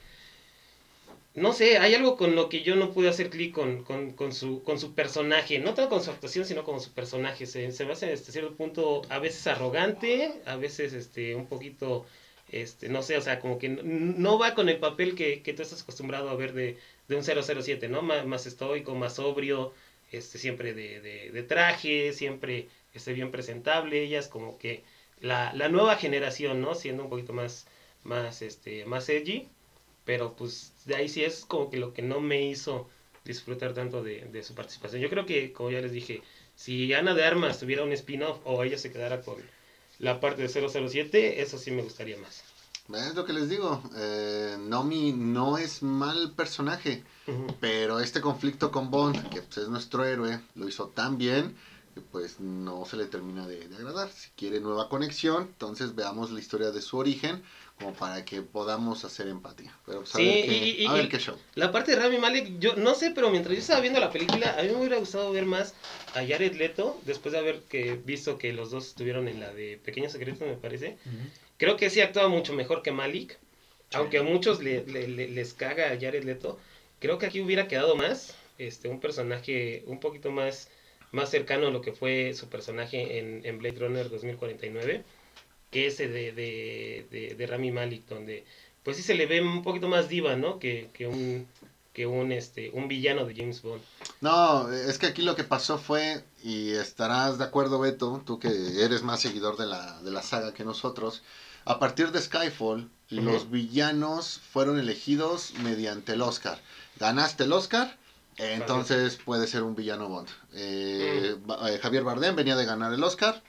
no 1.34 1.52
sé, 1.52 1.78
hay 1.78 1.94
algo 1.94 2.16
con 2.16 2.36
lo 2.36 2.48
que 2.48 2.62
yo 2.62 2.76
no 2.76 2.92
pude 2.92 3.08
hacer 3.08 3.28
clic 3.30 3.52
con, 3.52 3.82
con, 3.84 4.12
con, 4.12 4.32
su, 4.32 4.62
con 4.62 4.78
su 4.78 4.94
personaje, 4.94 5.58
no 5.58 5.74
tanto 5.74 5.90
con 5.90 6.02
su 6.02 6.10
actuación, 6.10 6.44
sino 6.44 6.64
con 6.64 6.80
su 6.80 6.92
personaje. 6.92 7.46
Se, 7.46 7.72
se 7.72 7.84
me 7.84 7.92
hace 7.92 8.12
hasta 8.12 8.30
cierto 8.32 8.54
punto 8.56 9.02
a 9.08 9.18
veces 9.18 9.46
arrogante, 9.48 10.32
a 10.46 10.56
veces 10.56 10.92
este 10.92 11.34
un 11.34 11.46
poquito, 11.46 12.06
este 12.50 12.88
no 12.88 13.02
sé, 13.02 13.16
o 13.16 13.20
sea, 13.20 13.40
como 13.40 13.58
que 13.58 13.68
no, 13.68 14.38
va 14.38 14.54
con 14.54 14.68
el 14.68 14.78
papel 14.78 15.14
que, 15.16 15.42
que, 15.42 15.52
tú 15.54 15.62
estás 15.62 15.82
acostumbrado 15.82 16.30
a 16.30 16.36
ver 16.36 16.52
de, 16.52 16.78
de 17.08 17.16
un 17.16 17.24
007, 17.24 17.88
¿no? 17.88 18.02
más 18.02 18.46
estoico, 18.46 18.94
más 18.94 19.14
sobrio, 19.16 19.72
este 20.12 20.38
siempre 20.38 20.74
de, 20.74 21.00
de, 21.00 21.30
de 21.32 21.42
traje, 21.42 22.12
siempre 22.12 22.68
esté 22.94 23.12
bien 23.12 23.30
presentable, 23.30 24.02
ella 24.04 24.20
es 24.20 24.28
como 24.28 24.58
que 24.58 24.84
la, 25.20 25.52
la 25.54 25.68
nueva 25.68 25.96
generación, 25.96 26.60
¿no? 26.60 26.74
Siendo 26.74 27.04
un 27.04 27.10
poquito 27.10 27.32
más, 27.32 27.66
más, 28.04 28.42
este, 28.42 28.84
más 28.84 29.08
edgy, 29.08 29.48
pero 30.04 30.34
pues 30.34 30.72
de 30.84 30.96
ahí 30.96 31.08
sí 31.08 31.24
es 31.24 31.44
como 31.44 31.70
que 31.70 31.78
lo 31.78 31.92
que 31.94 32.02
no 32.02 32.20
me 32.20 32.46
hizo 32.46 32.88
disfrutar 33.24 33.72
tanto 33.72 34.02
de, 34.02 34.28
de 34.32 34.42
su 34.42 34.54
participación. 34.54 35.00
Yo 35.00 35.08
creo 35.08 35.26
que, 35.26 35.52
como 35.52 35.70
ya 35.70 35.80
les 35.80 35.92
dije, 35.92 36.22
si 36.56 36.92
Ana 36.92 37.14
de 37.14 37.24
Armas 37.24 37.58
tuviera 37.58 37.82
un 37.82 37.92
spin-off 37.92 38.38
o 38.44 38.62
ella 38.62 38.78
se 38.78 38.92
quedara 38.92 39.22
con 39.22 39.36
la 39.98 40.20
parte 40.20 40.42
de 40.42 40.48
007, 40.48 41.40
eso 41.40 41.58
sí 41.58 41.70
me 41.70 41.82
gustaría 41.82 42.18
más. 42.18 42.42
Es 42.92 43.14
lo 43.14 43.24
que 43.24 43.32
les 43.32 43.48
digo, 43.48 43.82
eh, 43.96 44.56
Nomi 44.58 45.12
no 45.12 45.56
es 45.56 45.82
mal 45.82 46.34
personaje, 46.36 47.02
pero 47.58 47.98
este 47.98 48.20
conflicto 48.20 48.70
con 48.70 48.90
Bond, 48.90 49.30
que 49.30 49.40
pues, 49.40 49.56
es 49.56 49.68
nuestro 49.68 50.04
héroe, 50.04 50.40
lo 50.54 50.68
hizo 50.68 50.88
tan 50.88 51.16
bien 51.16 51.56
que 51.94 52.02
pues 52.02 52.40
no 52.40 52.84
se 52.84 52.98
le 52.98 53.06
termina 53.06 53.46
de, 53.46 53.68
de 53.68 53.76
agradar. 53.76 54.10
Si 54.10 54.28
quiere 54.36 54.60
nueva 54.60 54.90
conexión, 54.90 55.44
entonces 55.44 55.94
veamos 55.94 56.30
la 56.30 56.40
historia 56.40 56.72
de 56.72 56.82
su 56.82 56.98
origen 56.98 57.42
como 57.78 57.92
para 57.92 58.24
que 58.24 58.40
podamos 58.42 59.04
hacer 59.04 59.28
empatía. 59.28 59.76
Pero 59.84 60.00
pues, 60.00 60.14
a, 60.14 60.18
Sí, 60.18 60.24
ver, 60.26 60.44
qué, 60.44 60.52
y- 60.52 60.82
y- 60.82 60.86
a 60.86 60.92
ver 60.92 61.04
y- 61.06 61.08
qué 61.08 61.18
show. 61.18 61.36
La 61.54 61.72
parte 61.72 61.90
de 61.94 62.00
Rami 62.00 62.18
Malek, 62.18 62.58
yo 62.58 62.76
no 62.76 62.94
sé, 62.94 63.10
pero 63.10 63.30
mientras 63.30 63.54
yo 63.54 63.60
estaba 63.60 63.80
viendo 63.80 63.98
la 64.00 64.10
película, 64.10 64.56
a 64.58 64.62
mí 64.62 64.68
me 64.68 64.76
hubiera 64.76 64.96
gustado 64.98 65.32
ver 65.32 65.44
más 65.44 65.74
a 66.14 66.24
Jared 66.26 66.54
Leto, 66.54 67.00
después 67.04 67.32
de 67.32 67.38
haber 67.38 67.60
que, 67.62 67.94
visto 68.04 68.38
que 68.38 68.52
los 68.52 68.70
dos 68.70 68.86
estuvieron 68.88 69.28
en 69.28 69.40
la 69.40 69.52
de 69.52 69.78
Pequeños 69.84 70.12
Secretos, 70.12 70.46
me 70.46 70.56
parece. 70.56 70.98
Creo 71.58 71.76
que 71.76 71.90
sí 71.90 72.00
actuaba 72.00 72.28
mucho 72.28 72.52
mejor 72.52 72.82
que 72.82 72.92
Malik, 72.92 73.38
aunque 73.92 74.18
a 74.18 74.22
muchos 74.22 74.62
le- 74.62 74.84
le- 74.86 75.08
le- 75.08 75.28
les 75.28 75.52
caga 75.54 75.86
a 75.90 75.98
Jared 76.00 76.24
Leto. 76.24 76.58
Creo 77.00 77.18
que 77.18 77.26
aquí 77.26 77.40
hubiera 77.40 77.66
quedado 77.68 77.96
más, 77.96 78.34
este, 78.58 78.88
un 78.88 79.00
personaje 79.00 79.82
un 79.86 79.98
poquito 80.00 80.30
más, 80.30 80.68
más 81.10 81.28
cercano 81.30 81.66
a 81.68 81.70
lo 81.70 81.80
que 81.80 81.92
fue 81.92 82.34
su 82.34 82.48
personaje 82.48 83.18
en, 83.18 83.42
en 83.44 83.58
Blade 83.58 83.78
Runner 83.78 84.08
2049, 84.08 85.04
que 85.74 85.88
ese 85.88 86.06
de, 86.06 86.30
de, 86.30 87.06
de, 87.10 87.34
de 87.34 87.46
Rami 87.48 87.72
Malek, 87.72 88.06
donde 88.06 88.44
pues 88.84 88.96
sí 88.96 89.02
se 89.02 89.14
le 89.14 89.26
ve 89.26 89.40
un 89.40 89.64
poquito 89.64 89.88
más 89.88 90.08
diva, 90.08 90.36
¿no? 90.36 90.60
Que, 90.60 90.88
que 90.94 91.08
un 91.08 91.48
que 91.92 92.06
un 92.06 92.30
este 92.30 92.70
un 92.72 92.86
villano 92.86 93.24
de 93.24 93.34
James 93.34 93.60
Bond. 93.60 93.82
No, 94.20 94.72
es 94.72 94.98
que 94.98 95.06
aquí 95.06 95.22
lo 95.22 95.34
que 95.34 95.42
pasó 95.42 95.78
fue, 95.78 96.22
y 96.44 96.70
estarás 96.70 97.38
de 97.38 97.44
acuerdo 97.44 97.80
Beto, 97.80 98.22
tú 98.24 98.38
que 98.38 98.48
eres 98.84 99.02
más 99.02 99.20
seguidor 99.20 99.56
de 99.56 99.66
la, 99.66 100.00
de 100.02 100.12
la 100.12 100.22
saga 100.22 100.54
que 100.54 100.64
nosotros, 100.64 101.22
a 101.64 101.80
partir 101.80 102.12
de 102.12 102.20
Skyfall, 102.20 102.88
los 103.10 103.50
villanos 103.50 104.40
fueron 104.52 104.78
elegidos 104.78 105.54
mediante 105.62 106.12
el 106.12 106.22
Oscar. 106.22 106.58
Ganaste 107.00 107.44
el 107.44 107.52
Oscar, 107.52 107.96
entonces 108.36 109.16
puede 109.16 109.48
ser 109.48 109.64
un 109.64 109.74
villano 109.74 110.08
Bond. 110.08 110.28
Eh, 110.54 111.36
eh, 111.68 111.78
Javier 111.82 112.04
Bardem 112.04 112.36
venía 112.36 112.54
de 112.54 112.64
ganar 112.64 112.92
el 112.92 113.02
Oscar, 113.02 113.42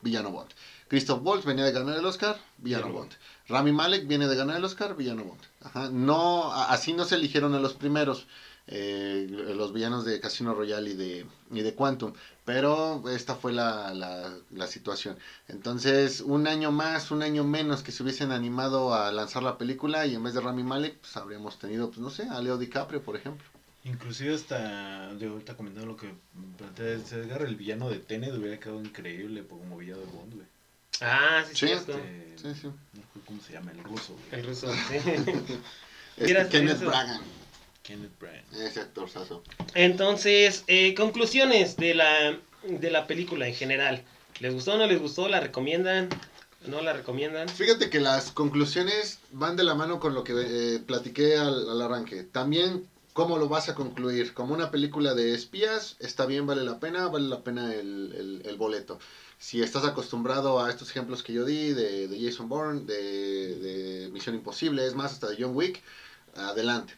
villano 0.00 0.30
Bond. 0.30 0.50
Christoph 0.88 1.20
Waltz 1.22 1.44
venía 1.44 1.64
de 1.64 1.72
ganar 1.72 1.98
el 1.98 2.04
Oscar, 2.04 2.38
villano 2.58 2.92
Bond. 2.92 3.12
Rami 3.48 3.72
Malek 3.72 4.06
viene 4.06 4.26
de 4.26 4.36
ganar 4.36 4.56
el 4.56 4.64
Oscar, 4.64 4.96
villano 4.96 5.24
Bond. 5.24 5.40
Ajá, 5.62 5.90
No, 5.90 6.52
así 6.52 6.92
no 6.92 7.04
se 7.04 7.16
eligieron 7.16 7.54
a 7.54 7.60
los 7.60 7.74
primeros, 7.74 8.26
eh, 8.66 9.26
los 9.28 9.72
villanos 9.72 10.04
de 10.04 10.20
Casino 10.20 10.54
Royale 10.54 10.90
y 10.90 10.94
de, 10.94 11.26
y 11.50 11.60
de 11.60 11.74
Quantum, 11.74 12.12
pero 12.44 13.02
esta 13.10 13.34
fue 13.34 13.52
la, 13.52 13.92
la, 13.92 14.32
la 14.50 14.66
situación. 14.66 15.18
Entonces, 15.48 16.20
un 16.20 16.46
año 16.46 16.72
más, 16.72 17.10
un 17.10 17.22
año 17.22 17.44
menos 17.44 17.82
que 17.82 17.92
se 17.92 18.02
hubiesen 18.02 18.32
animado 18.32 18.94
a 18.94 19.12
lanzar 19.12 19.42
la 19.42 19.58
película 19.58 20.06
y 20.06 20.14
en 20.14 20.22
vez 20.22 20.34
de 20.34 20.40
Rami 20.40 20.62
Malek, 20.62 20.98
pues 21.00 21.16
habríamos 21.16 21.58
tenido, 21.58 21.88
pues 21.88 21.98
no 21.98 22.10
sé, 22.10 22.22
a 22.28 22.40
Leo 22.40 22.56
DiCaprio, 22.58 23.02
por 23.02 23.16
ejemplo. 23.16 23.46
Inclusive 23.84 24.34
hasta, 24.34 25.14
de 25.14 25.26
ahorita 25.26 25.56
comentando 25.56 25.86
lo 25.86 25.96
que 25.96 26.12
plantea 26.56 26.94
Edgar, 26.94 27.42
el 27.42 27.56
villano 27.56 27.88
de 27.88 27.98
Tenet 27.98 28.34
hubiera 28.34 28.58
quedado 28.58 28.80
increíble 28.80 29.46
como 29.46 29.76
villano 29.78 30.00
de 30.00 30.06
Bond, 30.06 30.34
güey. 30.34 30.46
Ah, 31.00 31.44
sí, 31.48 31.54
Sí, 31.54 31.66
cierto. 31.66 31.92
Este, 31.92 32.24
Sí, 32.54 32.60
sí. 32.60 32.66
No 32.68 33.02
sé 33.02 33.20
cómo 33.26 33.40
se 33.42 33.52
llama, 33.52 33.72
el 33.72 33.82
ruso, 33.82 34.14
güey. 34.14 34.40
El 34.40 34.46
ruso, 34.46 34.72
sí. 34.72 34.94
Este, 36.16 36.48
Kenneth 36.48 36.80
Bragan, 36.80 37.20
Kenneth 37.84 38.18
Branagh. 38.18 38.44
ese 38.54 38.80
actorzazo. 38.80 39.42
Entonces, 39.74 40.64
eh, 40.66 40.94
conclusiones 40.94 41.76
de 41.76 41.94
la, 41.94 42.36
de 42.64 42.90
la 42.90 43.06
película 43.06 43.46
en 43.46 43.54
general. 43.54 44.02
¿Les 44.40 44.52
gustó 44.52 44.74
o 44.74 44.78
no 44.78 44.86
les 44.86 45.00
gustó? 45.00 45.28
¿La 45.28 45.38
recomiendan? 45.38 46.08
¿No 46.66 46.80
la 46.82 46.92
recomiendan? 46.92 47.48
Fíjate 47.48 47.88
que 47.88 48.00
las 48.00 48.32
conclusiones 48.32 49.20
van 49.30 49.56
de 49.56 49.62
la 49.62 49.76
mano 49.76 50.00
con 50.00 50.12
lo 50.14 50.24
que 50.24 50.32
eh, 50.36 50.78
platiqué 50.80 51.36
al, 51.36 51.70
al 51.70 51.82
arranque. 51.82 52.24
También, 52.24 52.88
¿cómo 53.12 53.38
lo 53.38 53.48
vas 53.48 53.68
a 53.68 53.76
concluir? 53.76 54.34
Como 54.34 54.54
una 54.54 54.72
película 54.72 55.14
de 55.14 55.34
espías, 55.34 55.94
está 56.00 56.26
bien, 56.26 56.46
vale 56.46 56.64
la 56.64 56.80
pena, 56.80 57.06
vale 57.06 57.28
la 57.28 57.42
pena 57.44 57.72
el, 57.74 58.12
el- 58.16 58.42
el 58.44 58.56
boleto. 58.56 58.98
Si 59.38 59.62
estás 59.62 59.84
acostumbrado 59.84 60.62
a 60.62 60.68
estos 60.68 60.90
ejemplos 60.90 61.22
que 61.22 61.32
yo 61.32 61.44
di 61.44 61.72
de, 61.72 62.18
Jason 62.20 62.48
Bourne, 62.48 62.84
de, 62.84 63.54
de 63.56 64.10
Misión 64.10 64.34
Imposible, 64.34 64.84
es 64.84 64.94
más, 64.94 65.12
hasta 65.12 65.28
de 65.28 65.36
John 65.40 65.54
Wick, 65.54 65.80
adelante. 66.34 66.96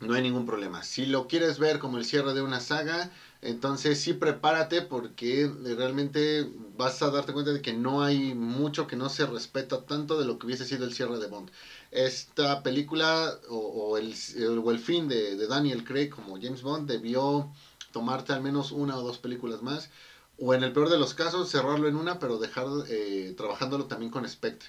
No 0.00 0.14
hay 0.14 0.22
ningún 0.22 0.46
problema. 0.46 0.82
Si 0.82 1.06
lo 1.06 1.28
quieres 1.28 1.58
ver 1.58 1.78
como 1.78 1.98
el 1.98 2.04
cierre 2.04 2.34
de 2.34 2.42
una 2.42 2.60
saga, 2.60 3.12
entonces 3.42 4.00
sí 4.00 4.14
prepárate 4.14 4.82
porque 4.82 5.50
realmente 5.76 6.50
vas 6.76 7.02
a 7.02 7.10
darte 7.10 7.32
cuenta 7.32 7.52
de 7.52 7.62
que 7.62 7.74
no 7.74 8.02
hay 8.02 8.34
mucho 8.34 8.86
que 8.86 8.96
no 8.96 9.08
se 9.08 9.26
respeta 9.26 9.82
tanto 9.82 10.18
de 10.18 10.24
lo 10.24 10.38
que 10.38 10.46
hubiese 10.46 10.64
sido 10.64 10.84
el 10.84 10.94
cierre 10.94 11.18
de 11.18 11.26
Bond. 11.26 11.50
Esta 11.90 12.62
película 12.62 13.38
o, 13.48 13.56
o 13.56 13.98
el, 13.98 14.14
o 14.58 14.70
el 14.70 14.78
fin 14.78 15.08
de, 15.08 15.36
de 15.36 15.46
Daniel 15.46 15.84
Craig 15.84 16.08
como 16.08 16.40
James 16.40 16.62
Bond 16.62 16.88
debió 16.88 17.50
tomarte 17.92 18.32
al 18.32 18.42
menos 18.42 18.72
una 18.72 18.96
o 18.96 19.02
dos 19.02 19.18
películas 19.18 19.62
más 19.62 19.90
o 20.38 20.54
en 20.54 20.64
el 20.64 20.72
peor 20.72 20.88
de 20.90 20.98
los 20.98 21.14
casos 21.14 21.50
cerrarlo 21.50 21.88
en 21.88 21.96
una 21.96 22.18
pero 22.18 22.38
dejar 22.38 22.66
eh, 22.88 23.34
trabajándolo 23.36 23.86
también 23.86 24.10
con 24.10 24.28
Spectre. 24.28 24.68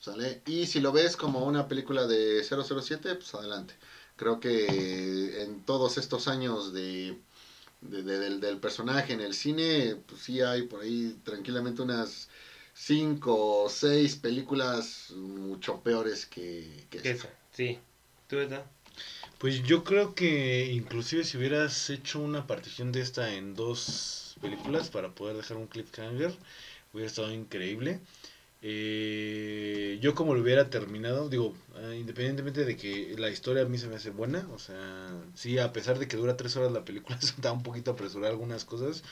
¿Sale? 0.00 0.42
Y 0.46 0.66
si 0.66 0.80
lo 0.80 0.92
ves 0.92 1.16
como 1.16 1.44
una 1.44 1.68
película 1.68 2.06
de 2.06 2.42
007, 2.44 3.14
pues 3.16 3.34
adelante. 3.34 3.74
Creo 4.16 4.40
que 4.40 5.42
en 5.42 5.62
todos 5.64 5.98
estos 5.98 6.28
años 6.28 6.72
de, 6.72 7.18
de- 7.82 8.02
de- 8.02 8.18
del, 8.18 8.40
del 8.40 8.58
personaje 8.58 9.12
en 9.12 9.20
el 9.20 9.34
cine, 9.34 9.96
pues 10.06 10.22
sí 10.22 10.40
hay 10.42 10.62
por 10.64 10.80
ahí 10.82 11.18
tranquilamente 11.24 11.82
unas 11.82 12.28
cinco 12.74 13.62
o 13.64 13.68
seis 13.68 14.16
películas 14.16 15.10
mucho 15.12 15.82
peores 15.82 16.26
que, 16.26 16.86
que 16.90 16.98
esta. 16.98 17.10
Esa, 17.10 17.28
sí. 17.52 17.78
¿Tú, 18.28 18.36
verdad? 18.36 18.64
Pues 19.40 19.62
yo 19.62 19.84
creo 19.84 20.14
que 20.14 20.66
inclusive 20.66 21.24
si 21.24 21.38
hubieras 21.38 21.88
hecho 21.88 22.20
una 22.20 22.46
partición 22.46 22.92
de 22.92 23.00
esta 23.00 23.34
en 23.34 23.54
dos 23.54 24.36
películas 24.42 24.90
para 24.90 25.14
poder 25.14 25.34
dejar 25.34 25.56
un 25.56 25.66
cliffhanger, 25.66 26.30
hubiera 26.92 27.08
estado 27.08 27.32
increíble. 27.32 28.00
Eh, 28.60 29.98
yo 30.02 30.14
como 30.14 30.34
lo 30.34 30.42
hubiera 30.42 30.68
terminado, 30.68 31.30
digo, 31.30 31.54
ah, 31.74 31.94
independientemente 31.94 32.66
de 32.66 32.76
que 32.76 33.14
la 33.18 33.30
historia 33.30 33.62
a 33.62 33.66
mí 33.66 33.78
se 33.78 33.88
me 33.88 33.96
hace 33.96 34.10
buena, 34.10 34.46
o 34.52 34.58
sea, 34.58 35.10
sí, 35.34 35.58
a 35.58 35.72
pesar 35.72 35.98
de 35.98 36.06
que 36.06 36.18
dura 36.18 36.36
tres 36.36 36.56
horas 36.56 36.70
la 36.72 36.84
película, 36.84 37.18
se 37.22 37.32
da 37.40 37.52
un 37.52 37.62
poquito 37.62 37.92
apresurar 37.92 38.32
algunas 38.32 38.66
cosas. 38.66 39.02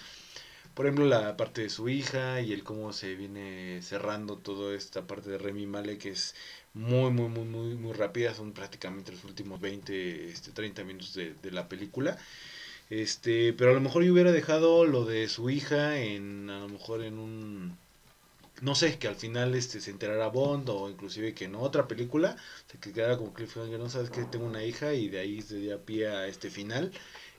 Por 0.75 0.87
ejemplo, 0.87 1.07
la 1.07 1.37
parte 1.37 1.63
de 1.63 1.71
su 1.71 1.89
hija 1.89 2.41
y 2.41 2.53
el 2.53 2.63
cómo 2.63 2.93
se 2.93 3.15
viene 3.17 3.81
cerrando 3.83 4.37
toda 4.39 4.77
esta 4.77 5.07
parte 5.07 5.31
de 5.31 5.39
Remy 5.39 5.67
Malek, 5.67 5.99
que 5.99 6.11
es 6.11 6.35
muy, 6.79 7.11
muy, 7.11 7.29
muy, 7.29 7.45
muy, 7.45 7.75
muy 7.75 7.93
rápida. 7.93 8.35
Son 8.35 8.53
prácticamente 8.53 9.13
los 9.13 9.25
últimos 9.25 9.61
20, 9.61 10.31
este, 10.31 10.53
30 10.53 10.85
minutos 10.85 11.15
de, 11.15 11.35
de 11.35 11.51
la 11.51 11.69
película. 11.69 12.19
Este, 12.91 13.53
pero 13.53 13.71
a 13.73 13.75
lo 13.75 13.81
mejor 13.81 14.03
yo 14.05 14.13
hubiera 14.13 14.33
dejado 14.33 14.87
lo 14.87 15.05
de 15.05 15.29
su 15.29 15.51
hija 15.51 15.99
en, 16.01 16.49
a 16.51 16.61
lo 16.61 16.69
mejor 16.69 17.03
en 17.03 17.19
un, 17.19 17.77
no 18.63 18.75
sé, 18.75 18.99
que 18.99 19.09
al 19.09 19.17
final 19.17 19.55
este, 19.55 19.81
se 19.81 19.91
enterara 19.91 20.29
Bond 20.29 20.69
o 20.71 20.89
inclusive 20.91 21.35
que 21.35 21.45
en 21.47 21.55
otra 21.55 21.87
película, 21.89 22.37
se 22.71 22.79
que 22.79 22.93
quedara 22.93 23.17
como 23.17 23.35
cliffhanger, 23.35 23.79
no 23.79 23.91
sabes 23.91 24.11
que 24.11 24.25
tengo 24.25 24.47
una 24.47 24.65
hija 24.65 24.95
y 24.95 25.09
de 25.09 25.21
ahí 25.21 25.43
se 25.43 25.57
diera 25.57 25.79
pie 25.79 26.09
a 26.09 26.27
este 26.29 26.51
final 26.51 26.93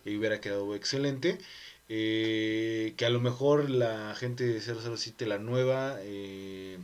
y 0.06 0.17
hubiera 0.17 0.39
quedado 0.41 0.75
excelente. 0.75 1.39
Eh, 1.91 2.93
que 2.97 3.06
a 3.06 3.10
lo 3.10 3.19
mejor 3.19 3.69
la 3.69 4.13
gente 4.15 4.45
de 4.45 4.62
007, 4.62 5.25
la 5.25 5.39
nueva, 5.39 5.97
eh, 6.02 6.78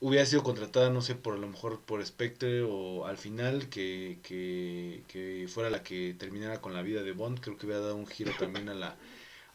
hubiera 0.00 0.24
sido 0.26 0.42
contratada, 0.42 0.90
no 0.90 1.02
sé, 1.02 1.14
por 1.14 1.34
a 1.34 1.38
lo 1.38 1.46
mejor 1.48 1.80
por 1.80 2.04
Spectre 2.04 2.62
o 2.62 3.06
al 3.06 3.18
final 3.18 3.68
que, 3.68 4.18
que, 4.22 5.02
que 5.08 5.46
fuera 5.48 5.70
la 5.70 5.82
que 5.82 6.14
terminara 6.18 6.60
con 6.60 6.74
la 6.74 6.82
vida 6.82 7.02
de 7.02 7.12
Bond. 7.12 7.40
Creo 7.40 7.56
que 7.56 7.66
hubiera 7.66 7.82
dado 7.82 7.96
un 7.96 8.06
giro 8.06 8.32
también 8.38 8.68
a 8.68 8.74
la, 8.74 8.96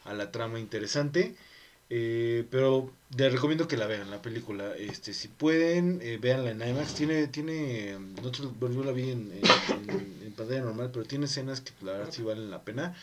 a 0.04 0.14
la 0.14 0.30
trama 0.32 0.58
interesante. 0.60 1.34
Eh, 1.88 2.44
pero 2.50 2.92
les 3.16 3.32
recomiendo 3.32 3.68
que 3.68 3.76
la 3.76 3.86
vean, 3.86 4.10
la 4.10 4.22
película. 4.22 4.74
Este, 4.76 5.14
si 5.14 5.28
pueden, 5.28 6.00
eh, 6.02 6.18
véanla 6.20 6.50
en 6.50 6.62
IMAX. 6.68 6.94
Tiene, 6.94 7.28
tiene, 7.28 7.96
nosotros, 8.22 8.52
yo 8.74 8.84
la 8.84 8.92
vi 8.92 9.10
en, 9.10 9.32
en- 9.32 9.90
en- 9.90 10.22
en 10.26 10.32
pantalla 10.32 10.62
normal, 10.62 10.90
pero 10.92 11.04
tiene 11.06 11.26
escenas 11.26 11.60
que 11.60 11.72
la 11.84 11.92
verdad 11.92 12.12
sí 12.12 12.22
valen 12.22 12.50
la 12.50 12.64
pena. 12.64 12.96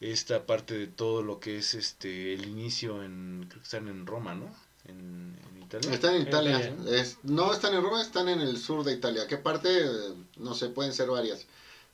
Esta 0.00 0.46
parte 0.46 0.76
de 0.78 0.86
todo 0.88 1.22
lo 1.22 1.40
que 1.40 1.58
es 1.58 1.74
este 1.74 2.34
el 2.34 2.46
inicio 2.46 3.02
en, 3.04 3.46
creo 3.48 3.60
que 3.62 3.64
están 3.66 3.88
en 3.88 4.06
Roma, 4.06 4.34
¿no? 4.34 4.54
En, 4.88 5.36
en 5.56 5.62
Italia. 5.62 5.90
Están 5.92 6.14
en 6.16 6.22
Italia. 6.22 6.58
Italia. 6.58 7.00
Es- 7.00 7.18
no 7.22 7.52
están 7.52 7.74
en 7.74 7.82
Roma, 7.82 8.00
están 8.02 8.28
en 8.28 8.40
el 8.40 8.56
sur 8.58 8.84
de 8.84 8.92
Italia. 8.92 9.26
¿Qué 9.28 9.36
parte? 9.36 9.68
Eh, 9.84 10.14
No 10.38 10.54
sé, 10.54 10.68
pueden 10.68 10.92
ser 10.92 11.08
varias. 11.08 11.46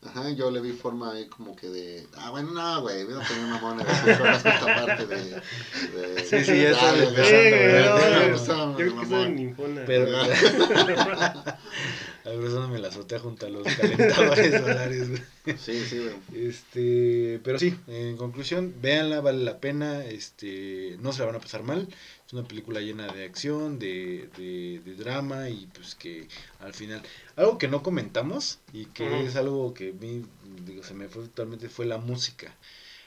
Ajá, 0.05 0.31
yo 0.31 0.51
le 0.51 0.61
vi 0.61 0.73
forma 0.73 1.13
ahí 1.13 1.27
como 1.29 1.55
que 1.55 1.69
de. 1.69 2.09
Ah, 2.17 2.31
bueno, 2.31 2.51
no, 2.51 2.81
güey, 2.83 3.05
voy 3.05 3.15
a 3.15 3.19
poner 3.21 3.45
una 3.45 3.59
mona 3.61 3.85
de 3.85 3.95
seis 4.05 4.21
horas 4.21 4.43
con 4.43 4.51
esta 4.53 4.67
parte 4.67 5.07
de. 5.07 5.17
de 5.25 6.25
Sí, 6.29 6.45
sí, 6.45 6.61
ya 6.63 6.71
está 6.71 6.87
dale, 6.87 7.05
empezando, 8.27 8.73
güey. 8.75 8.89
Yo 8.89 8.97
creo 8.97 9.09
que 9.23 9.29
ninfona. 9.31 9.83
Pero. 9.87 10.09
Abrazándome 12.25 12.79
la 12.79 12.89
azotea 12.89 13.19
junto 13.19 13.47
a 13.47 13.49
los 13.49 13.67
calentadores 13.75 14.61
solares, 14.61 15.09
güey. 15.11 15.23
Sí, 15.59 15.85
sí, 15.85 15.99
güey. 15.99 16.47
Este, 16.49 17.41
pero 17.43 17.59
sí, 17.59 17.75
en 17.89 18.17
conclusión, 18.17 18.75
véanla, 18.81 19.21
vale 19.21 19.43
la 19.43 19.59
pena, 19.59 20.05
este, 20.05 20.97
no 21.01 21.13
se 21.13 21.21
la 21.21 21.27
van 21.27 21.37
a 21.37 21.41
pasar 21.41 21.65
mal. 21.65 21.89
Es 22.27 22.33
una 22.33 22.47
película 22.47 22.81
llena 22.81 23.13
de 23.13 23.25
acción, 23.25 23.79
de, 23.79 24.29
de, 24.37 24.81
de 24.85 24.95
drama 24.95 25.49
y 25.49 25.67
pues 25.75 25.95
que 25.97 26.29
al 26.61 26.75
final, 26.75 27.03
algo 27.37 27.59
que 27.59 27.69
no 27.69 27.83
comentamos 27.83 28.61
y 28.73 28.87
que 28.87 29.25
es 29.27 29.37
algo 29.37 29.75
que 29.75 29.91
a 29.91 29.93
mí, 29.93 30.25
digo, 30.65 30.85
se 30.85 30.95
me 30.95 31.09
fue 31.09 31.25
totalmente 31.25 31.69
fue 31.69 31.87
la 31.87 31.99
música. 31.99 32.55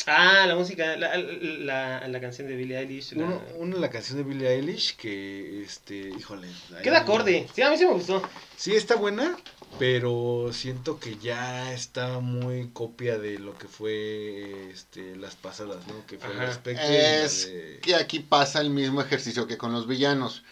Ah, 0.08 0.46
la 0.48 0.56
música, 0.56 0.96
la, 0.98 1.18
la, 1.18 2.08
la 2.08 2.22
canción 2.22 2.48
de 2.48 2.56
Billie 2.56 2.78
Eilish. 2.78 3.14
la- 3.14 3.26
Uno, 3.26 3.42
una 3.58 3.78
la 3.78 3.90
canción 3.90 4.18
de 4.18 4.24
Billie 4.24 4.48
Eilish 4.50 4.96
que, 4.98 5.64
este, 5.64 6.10
híjole. 6.18 6.48
Queda 6.84 7.00
acorde. 7.00 7.48
Sí, 7.56 7.62
a 7.62 7.72
mí 7.72 7.78
sí 7.78 7.86
me 7.86 7.94
gustó. 7.94 8.22
Sí, 8.56 8.76
está 8.76 8.96
buena, 8.96 9.36
pero 9.80 10.52
siento 10.54 11.00
que 11.00 11.18
ya 11.18 11.74
está 11.74 12.20
muy 12.20 12.70
copia 12.72 13.18
de 13.18 13.40
lo 13.40 13.58
que 13.58 13.68
fue 13.68 14.70
este, 14.72 15.16
las 15.16 15.36
pasadas, 15.36 15.88
¿no? 15.88 16.06
Que 16.06 16.18
fue 16.20 16.32
el 16.34 16.40
Ajá. 16.40 16.62
La 16.66 16.82
Es 17.24 17.48
de- 17.48 17.80
que 17.82 17.96
aquí 17.96 18.20
pasa 18.20 18.62
el 18.62 18.70
mismo 18.70 19.02
ejercicio 19.02 19.48
que 19.48 19.58
con 19.58 19.72
los 19.74 19.88
villanos. 19.88 20.44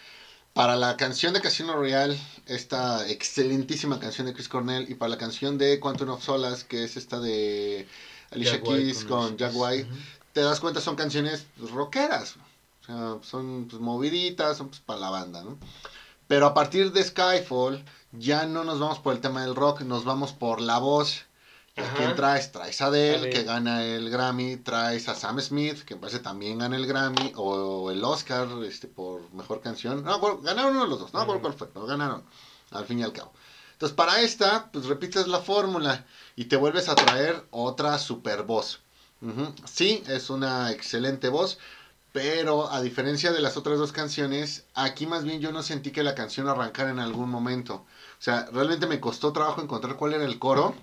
Para 0.52 0.76
la 0.76 0.96
canción 0.96 1.34
de 1.34 1.40
Casino 1.40 1.74
Royale, 1.74 2.16
esta 2.46 3.08
excelentísima 3.08 3.98
canción 3.98 4.26
de 4.28 4.34
Chris 4.34 4.48
Cornell, 4.48 4.88
y 4.88 4.94
para 4.94 5.08
la 5.10 5.18
canción 5.18 5.58
de 5.58 5.80
Quantum 5.80 6.10
of 6.10 6.22
Solace, 6.22 6.64
que 6.68 6.84
es 6.84 6.96
esta 6.96 7.18
de 7.18 7.88
Alicia 8.34 8.60
Keys 8.62 9.04
con 9.04 9.36
Jack 9.36 9.52
White, 9.54 9.88
Ujú. 9.88 9.98
te 10.32 10.40
das 10.40 10.60
cuenta 10.60 10.80
son 10.80 10.96
canciones 10.96 11.46
pues, 11.58 11.70
rockeras. 11.70 12.36
O 12.82 12.86
sea, 12.86 13.18
son 13.22 13.66
pues, 13.68 13.80
moviditas, 13.80 14.56
son 14.58 14.68
pues, 14.68 14.80
para 14.80 15.00
la 15.00 15.10
banda, 15.10 15.42
¿no? 15.42 15.58
Pero 16.26 16.46
a 16.46 16.54
partir 16.54 16.92
de 16.92 17.04
Skyfall, 17.04 17.84
ya 18.12 18.46
no 18.46 18.64
nos 18.64 18.80
vamos 18.80 18.98
por 18.98 19.14
el 19.14 19.20
tema 19.20 19.42
del 19.42 19.54
rock, 19.54 19.82
nos 19.82 20.04
vamos 20.04 20.32
por 20.32 20.60
la 20.60 20.78
voz. 20.78 21.24
¿Y 21.76 21.80
a 21.80 21.92
quién 21.94 22.14
traes? 22.14 22.52
Traes 22.52 22.80
a 22.80 22.86
Adele, 22.86 23.30
que 23.30 23.42
gana 23.42 23.82
el 23.84 24.08
Grammy, 24.08 24.58
traes 24.58 25.08
a 25.08 25.16
Sam 25.16 25.40
Smith, 25.40 25.80
que 25.80 25.96
parece 25.96 26.20
también 26.20 26.58
gana 26.58 26.76
el 26.76 26.86
Grammy, 26.86 27.32
o 27.34 27.90
el 27.90 28.02
Oscar 28.04 28.46
este, 28.64 28.86
por 28.86 29.28
mejor 29.32 29.60
canción. 29.60 30.04
No, 30.04 30.20
ganaron 30.40 30.74
uno 30.74 30.84
de 30.84 30.90
los 30.90 31.00
dos, 31.00 31.12
no 31.12 31.20
acuerdo 31.20 31.40
Ujú. 31.40 31.42
cuál 31.42 31.54
fue, 31.54 31.66
pero 31.66 31.86
ganaron, 31.86 32.22
al 32.70 32.86
fin 32.86 33.00
y 33.00 33.02
al 33.02 33.12
cabo. 33.12 33.32
Entonces, 33.74 33.94
para 33.96 34.22
esta, 34.22 34.70
pues 34.72 34.86
repites 34.86 35.26
la 35.26 35.40
fórmula 35.40 36.06
y 36.36 36.46
te 36.46 36.56
vuelves 36.56 36.88
a 36.88 36.94
traer 36.94 37.44
otra 37.50 37.98
super 37.98 38.44
voz. 38.44 38.80
Sí, 39.64 40.02
es 40.06 40.30
una 40.30 40.70
excelente 40.70 41.28
voz, 41.28 41.58
pero 42.12 42.70
a 42.70 42.82
diferencia 42.82 43.32
de 43.32 43.40
las 43.40 43.56
otras 43.56 43.78
dos 43.78 43.90
canciones, 43.90 44.64
aquí 44.74 45.06
más 45.06 45.24
bien 45.24 45.40
yo 45.40 45.50
no 45.50 45.62
sentí 45.62 45.92
que 45.92 46.02
la 46.02 46.14
canción 46.14 46.46
arrancara 46.46 46.90
en 46.90 47.00
algún 47.00 47.30
momento. 47.30 47.86
O 48.18 48.22
sea, 48.22 48.46
realmente 48.52 48.86
me 48.86 49.00
costó 49.00 49.32
trabajo 49.32 49.62
encontrar 49.62 49.96
cuál 49.96 50.12
era 50.12 50.24
el 50.24 50.38
coro, 50.38 50.74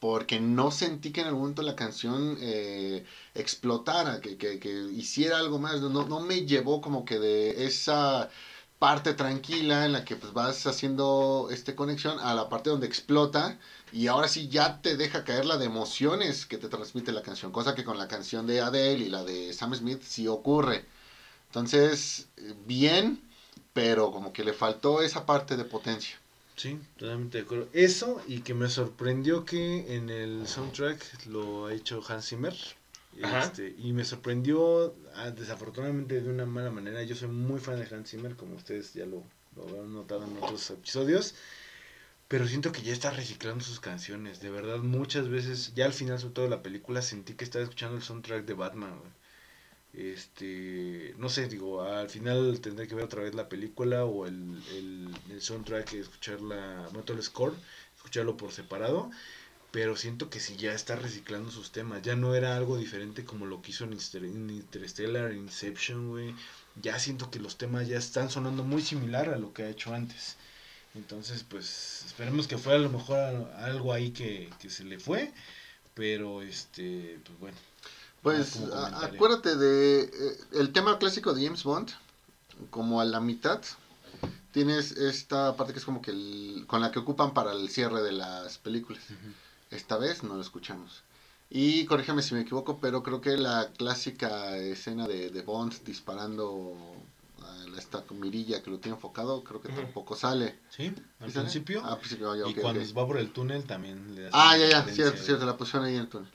porque 0.00 0.40
no 0.40 0.70
sentí 0.70 1.12
que 1.12 1.20
en 1.20 1.28
algún 1.28 1.42
momento 1.42 1.62
la 1.62 1.76
canción 1.76 2.36
eh, 2.40 3.04
explotara, 3.34 4.20
que, 4.20 4.88
hiciera 4.92 5.38
algo 5.38 5.58
más. 5.58 5.80
No 5.80 6.20
me 6.20 6.46
llevó 6.46 6.80
como 6.80 7.04
que 7.04 7.18
de 7.18 7.66
esa 7.66 8.30
parte 8.78 9.14
tranquila 9.14 9.86
en 9.86 9.92
la 9.92 10.04
que 10.04 10.16
pues 10.16 10.32
vas 10.32 10.66
haciendo 10.66 11.48
este 11.50 11.74
conexión 11.74 12.18
a 12.20 12.34
la 12.34 12.48
parte 12.48 12.70
donde 12.70 12.86
explota 12.86 13.56
y 13.92 14.08
ahora 14.08 14.28
sí 14.28 14.48
ya 14.48 14.80
te 14.82 14.96
deja 14.96 15.24
caer 15.24 15.46
la 15.46 15.56
de 15.56 15.66
emociones 15.66 16.46
que 16.46 16.58
te 16.58 16.68
transmite 16.68 17.12
la 17.12 17.22
canción, 17.22 17.52
cosa 17.52 17.74
que 17.74 17.84
con 17.84 17.98
la 17.98 18.08
canción 18.08 18.46
de 18.46 18.60
Adele 18.60 19.04
y 19.04 19.08
la 19.08 19.24
de 19.24 19.52
Sam 19.52 19.74
Smith 19.74 20.02
sí 20.02 20.28
ocurre. 20.28 20.84
Entonces, 21.46 22.26
bien, 22.66 23.20
pero 23.72 24.10
como 24.10 24.32
que 24.32 24.44
le 24.44 24.52
faltó 24.52 25.02
esa 25.02 25.24
parte 25.24 25.56
de 25.56 25.64
potencia. 25.64 26.16
Sí, 26.56 26.78
totalmente 26.96 27.38
de 27.38 27.44
acuerdo. 27.44 27.68
Eso 27.72 28.20
y 28.26 28.40
que 28.40 28.54
me 28.54 28.68
sorprendió 28.68 29.44
que 29.44 29.96
en 29.96 30.10
el 30.10 30.46
soundtrack 30.46 31.26
lo 31.26 31.66
ha 31.66 31.72
hecho 31.72 32.02
Hans 32.06 32.28
Zimmer. 32.28 32.54
Este, 33.16 33.74
y 33.78 33.92
me 33.92 34.04
sorprendió, 34.04 34.94
ah, 35.14 35.30
desafortunadamente 35.30 36.20
de 36.20 36.28
una 36.28 36.46
mala 36.46 36.70
manera. 36.70 37.02
Yo 37.02 37.14
soy 37.14 37.28
muy 37.28 37.60
fan 37.60 37.78
de 37.78 37.94
Hans 37.94 38.10
Zimmer, 38.10 38.36
como 38.36 38.56
ustedes 38.56 38.92
ya 38.94 39.06
lo, 39.06 39.22
lo 39.56 39.62
habrán 39.68 39.92
notado 39.94 40.24
en 40.24 40.36
otros 40.42 40.68
episodios. 40.70 41.34
Pero 42.28 42.48
siento 42.48 42.72
que 42.72 42.82
ya 42.82 42.92
está 42.92 43.10
reciclando 43.10 43.64
sus 43.64 43.80
canciones. 43.80 44.40
De 44.40 44.50
verdad, 44.50 44.78
muchas 44.78 45.28
veces, 45.28 45.74
ya 45.74 45.84
al 45.84 45.92
final, 45.92 46.18
sobre 46.18 46.34
todo 46.34 46.44
de 46.46 46.50
la 46.50 46.62
película, 46.62 47.02
sentí 47.02 47.34
que 47.34 47.44
estaba 47.44 47.62
escuchando 47.62 47.96
el 47.96 48.02
soundtrack 48.02 48.44
de 48.44 48.54
Batman. 48.54 48.94
Este, 49.92 51.14
no 51.18 51.28
sé, 51.28 51.46
digo, 51.46 51.82
al 51.82 52.10
final 52.10 52.60
tendré 52.60 52.88
que 52.88 52.96
ver 52.96 53.04
otra 53.04 53.22
vez 53.22 53.34
la 53.34 53.48
película 53.48 54.04
o 54.04 54.26
el, 54.26 54.60
el, 54.72 55.08
el 55.30 55.40
soundtrack, 55.40 55.92
escucharla, 55.92 56.88
bueno, 56.90 57.04
todo 57.04 57.16
el 57.16 57.22
score, 57.22 57.54
escucharlo 57.94 58.36
por 58.36 58.50
separado. 58.50 59.10
Pero 59.74 59.96
siento 59.96 60.30
que 60.30 60.38
si 60.38 60.54
ya 60.56 60.72
está 60.72 60.94
reciclando 60.94 61.50
sus 61.50 61.72
temas, 61.72 62.00
ya 62.00 62.14
no 62.14 62.36
era 62.36 62.56
algo 62.56 62.76
diferente 62.78 63.24
como 63.24 63.44
lo 63.44 63.60
que 63.60 63.72
hizo 63.72 63.82
en 63.82 63.92
Inter- 63.94 64.22
en 64.24 64.48
Interstellar, 64.48 65.32
en 65.32 65.38
Inception, 65.38 66.10
güey. 66.10 66.32
Ya 66.80 66.96
siento 67.00 67.28
que 67.28 67.40
los 67.40 67.58
temas 67.58 67.88
ya 67.88 67.98
están 67.98 68.30
sonando 68.30 68.62
muy 68.62 68.82
similar 68.82 69.30
a 69.30 69.36
lo 69.36 69.52
que 69.52 69.64
ha 69.64 69.68
hecho 69.68 69.92
antes. 69.92 70.36
Entonces, 70.94 71.42
pues, 71.42 72.04
esperemos 72.06 72.46
que 72.46 72.56
fue 72.56 72.74
a 72.74 72.78
lo 72.78 72.88
mejor 72.88 73.18
algo 73.56 73.92
ahí 73.92 74.12
que, 74.12 74.48
que 74.60 74.70
se 74.70 74.84
le 74.84 75.00
fue. 75.00 75.32
Pero, 75.94 76.40
este, 76.42 77.18
pues 77.24 77.38
bueno. 77.40 77.56
Pues 78.22 78.54
acuérdate 79.16 79.56
de 79.56 80.02
eh, 80.02 80.38
el 80.52 80.72
tema 80.72 81.00
clásico 81.00 81.34
de 81.34 81.44
James 81.46 81.64
Bond, 81.64 81.90
como 82.70 83.00
a 83.00 83.04
la 83.04 83.18
mitad, 83.18 83.60
tienes 84.52 84.92
esta 84.92 85.56
parte 85.56 85.72
que 85.72 85.80
es 85.80 85.84
como 85.84 86.00
que 86.00 86.12
el- 86.12 86.64
con 86.68 86.80
la 86.80 86.92
que 86.92 87.00
ocupan 87.00 87.34
para 87.34 87.50
el 87.52 87.68
cierre 87.70 88.02
de 88.04 88.12
las 88.12 88.58
películas. 88.58 89.02
Esta 89.74 89.98
vez 89.98 90.22
no 90.22 90.34
lo 90.36 90.40
escuchamos. 90.40 91.04
Y 91.50 91.84
corrígeme 91.86 92.22
si 92.22 92.34
me 92.34 92.42
equivoco, 92.42 92.80
pero 92.80 93.02
creo 93.02 93.20
que 93.20 93.36
la 93.36 93.72
clásica 93.76 94.56
escena 94.56 95.06
de, 95.08 95.30
de 95.30 95.42
Bond 95.42 95.82
disparando 95.84 96.76
esta 97.78 98.04
mirilla 98.10 98.62
que 98.62 98.70
lo 98.70 98.78
tiene 98.78 98.96
enfocado, 98.96 99.42
creo 99.44 99.60
que 99.60 99.68
tampoco 99.68 100.16
sale. 100.16 100.58
Sí, 100.70 100.92
al 101.20 101.28
¿Sí 101.28 101.32
sale? 101.34 101.44
principio. 101.44 101.82
Ah, 101.84 101.92
al 101.92 101.98
principio, 101.98 102.30
ah, 102.30 102.36
ya, 102.36 102.48
y 102.48 102.52
ok, 102.52 102.60
cuando 102.60 102.94
va 102.94 103.06
por 103.06 103.18
el 103.18 103.30
túnel 103.30 103.64
también 103.64 104.14
le 104.14 104.22
da 104.22 104.30
Ah, 104.32 104.56
ya, 104.56 104.68
ya, 104.68 104.82
cierto, 104.84 105.22
cierto, 105.22 105.46
la 105.46 105.56
pusieron 105.56 105.86
ahí 105.86 105.94
en 105.94 106.00
el 106.02 106.08
túnel. 106.08 106.28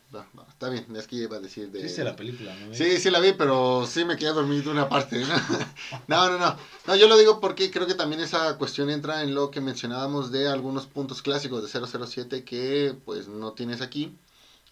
Está 0.50 0.70
bien, 0.70 0.86
es 0.96 1.08
que 1.08 1.18
iba 1.18 1.38
a 1.38 1.40
decir 1.40 1.70
de... 1.72 1.88
Sí, 1.88 2.02
la 2.02 2.16
película, 2.16 2.56
¿no? 2.56 2.74
Sí, 2.74 2.98
sí 2.98 3.10
la 3.10 3.20
vi, 3.20 3.34
pero 3.34 3.86
sí 3.88 4.06
me 4.06 4.18
quedé 4.18 4.30
dormido 4.30 4.72
una 4.72 4.90
parte. 4.90 5.20
¿no? 5.20 5.28
no, 6.08 6.30
no, 6.32 6.38
no. 6.38 6.56
No, 6.88 6.96
yo 6.96 7.08
lo 7.08 7.18
digo 7.18 7.40
porque 7.40 7.70
creo 7.70 7.86
que 7.86 7.94
también 7.94 8.22
esa 8.22 8.58
cuestión 8.58 8.90
entra 8.90 9.22
en 9.24 9.36
lo 9.36 9.52
que 9.52 9.62
mencionábamos 9.62 10.32
de 10.32 10.48
algunos 10.48 10.88
puntos 10.88 11.22
clásicos 11.22 11.62
de 11.62 11.88
007 12.08 12.44
que 12.44 12.96
pues 13.06 13.28
no 13.28 13.54
tienes 13.54 13.82
aquí, 13.82 14.18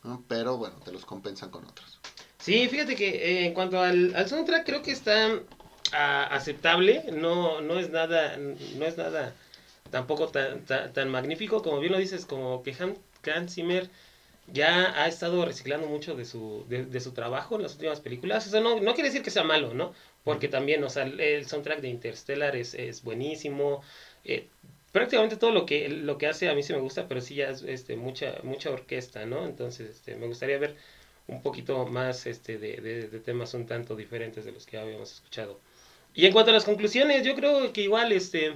¿no? 0.04 0.24
pero 0.28 0.58
bueno, 0.58 0.76
te 0.84 0.92
los 0.92 1.06
compensan 1.06 1.50
con 1.52 1.66
otros. 1.66 2.00
Sí, 2.40 2.68
fíjate 2.70 2.96
que 2.96 3.10
eh, 3.10 3.46
en 3.48 3.54
cuanto 3.54 3.82
al, 3.82 4.16
al 4.16 4.30
soundtrack 4.30 4.66
creo 4.66 4.82
que 4.82 4.92
está 4.92 5.40
ah, 5.94 6.26
aceptable, 6.32 7.04
no, 7.12 7.62
no 7.62 7.80
es 7.80 7.90
nada, 7.90 8.38
no 8.38 8.86
es 8.86 8.98
nada 8.98 9.36
tampoco 9.92 10.28
tan, 10.30 10.66
tan, 10.66 10.94
tan 10.94 11.10
magnífico, 11.10 11.62
como 11.62 11.80
bien 11.80 11.94
lo 11.94 12.00
dices, 12.00 12.26
como 12.26 12.64
que 12.64 12.76
Han- 12.80 12.98
Hans 13.26 13.54
Zimmer 13.56 13.90
ya 14.48 15.02
ha 15.04 15.08
estado 15.08 15.46
reciclando 15.46 15.88
mucho 15.88 16.16
de 16.16 16.26
su, 16.26 16.66
de, 16.70 16.86
de 16.86 17.00
su 17.02 17.14
trabajo 17.14 17.56
en 17.56 17.64
las 17.64 17.74
últimas 17.74 18.00
películas. 18.02 18.48
O 18.48 18.50
sea, 18.52 18.62
no, 18.62 18.80
no 18.82 18.94
quiere 18.96 19.10
decir 19.10 19.24
que 19.24 19.32
sea 19.32 19.44
malo, 19.44 19.74
¿no? 19.74 19.94
Porque 20.24 20.48
también, 20.48 20.84
o 20.84 20.90
sea, 20.90 21.04
el, 21.04 21.20
el 21.20 21.46
soundtrack 21.48 21.82
de 21.82 21.90
Interstellar 21.90 22.56
es, 22.56 22.74
es 22.76 23.04
buenísimo. 23.04 23.82
eh, 24.26 24.48
prácticamente 24.92 25.38
todo 25.38 25.52
lo 25.52 25.66
que, 25.66 25.90
lo 25.90 26.18
que 26.18 26.28
hace 26.28 26.50
a 26.50 26.54
mí 26.56 26.64
sí 26.64 26.74
me 26.74 26.80
gusta, 26.80 27.08
pero 27.08 27.22
sí 27.22 27.36
ya 27.36 27.50
es 27.50 27.62
este, 27.64 27.96
mucha, 27.98 28.36
mucha 28.44 28.72
orquesta, 28.72 29.26
¿no? 29.26 29.46
Entonces, 29.46 29.90
este, 29.92 30.16
me 30.16 30.28
gustaría 30.28 30.58
ver 30.60 30.76
un 31.28 31.42
poquito 31.42 31.86
más 31.86 32.26
este, 32.26 32.58
de, 32.58 32.78
de, 32.78 33.08
de 33.10 33.20
temas 33.20 33.54
un 33.54 33.66
tanto 33.68 33.96
diferentes 33.96 34.46
de 34.46 34.52
los 34.54 34.66
que 34.66 34.78
habíamos 34.78 35.12
escuchado. 35.14 35.60
Y 36.18 36.26
en 36.26 36.34
cuanto 36.34 36.50
a 36.50 36.54
las 36.56 36.66
conclusiones, 36.66 37.24
yo 37.24 37.36
creo 37.36 37.72
que 37.72 37.82
igual, 37.82 38.12
este... 38.12 38.54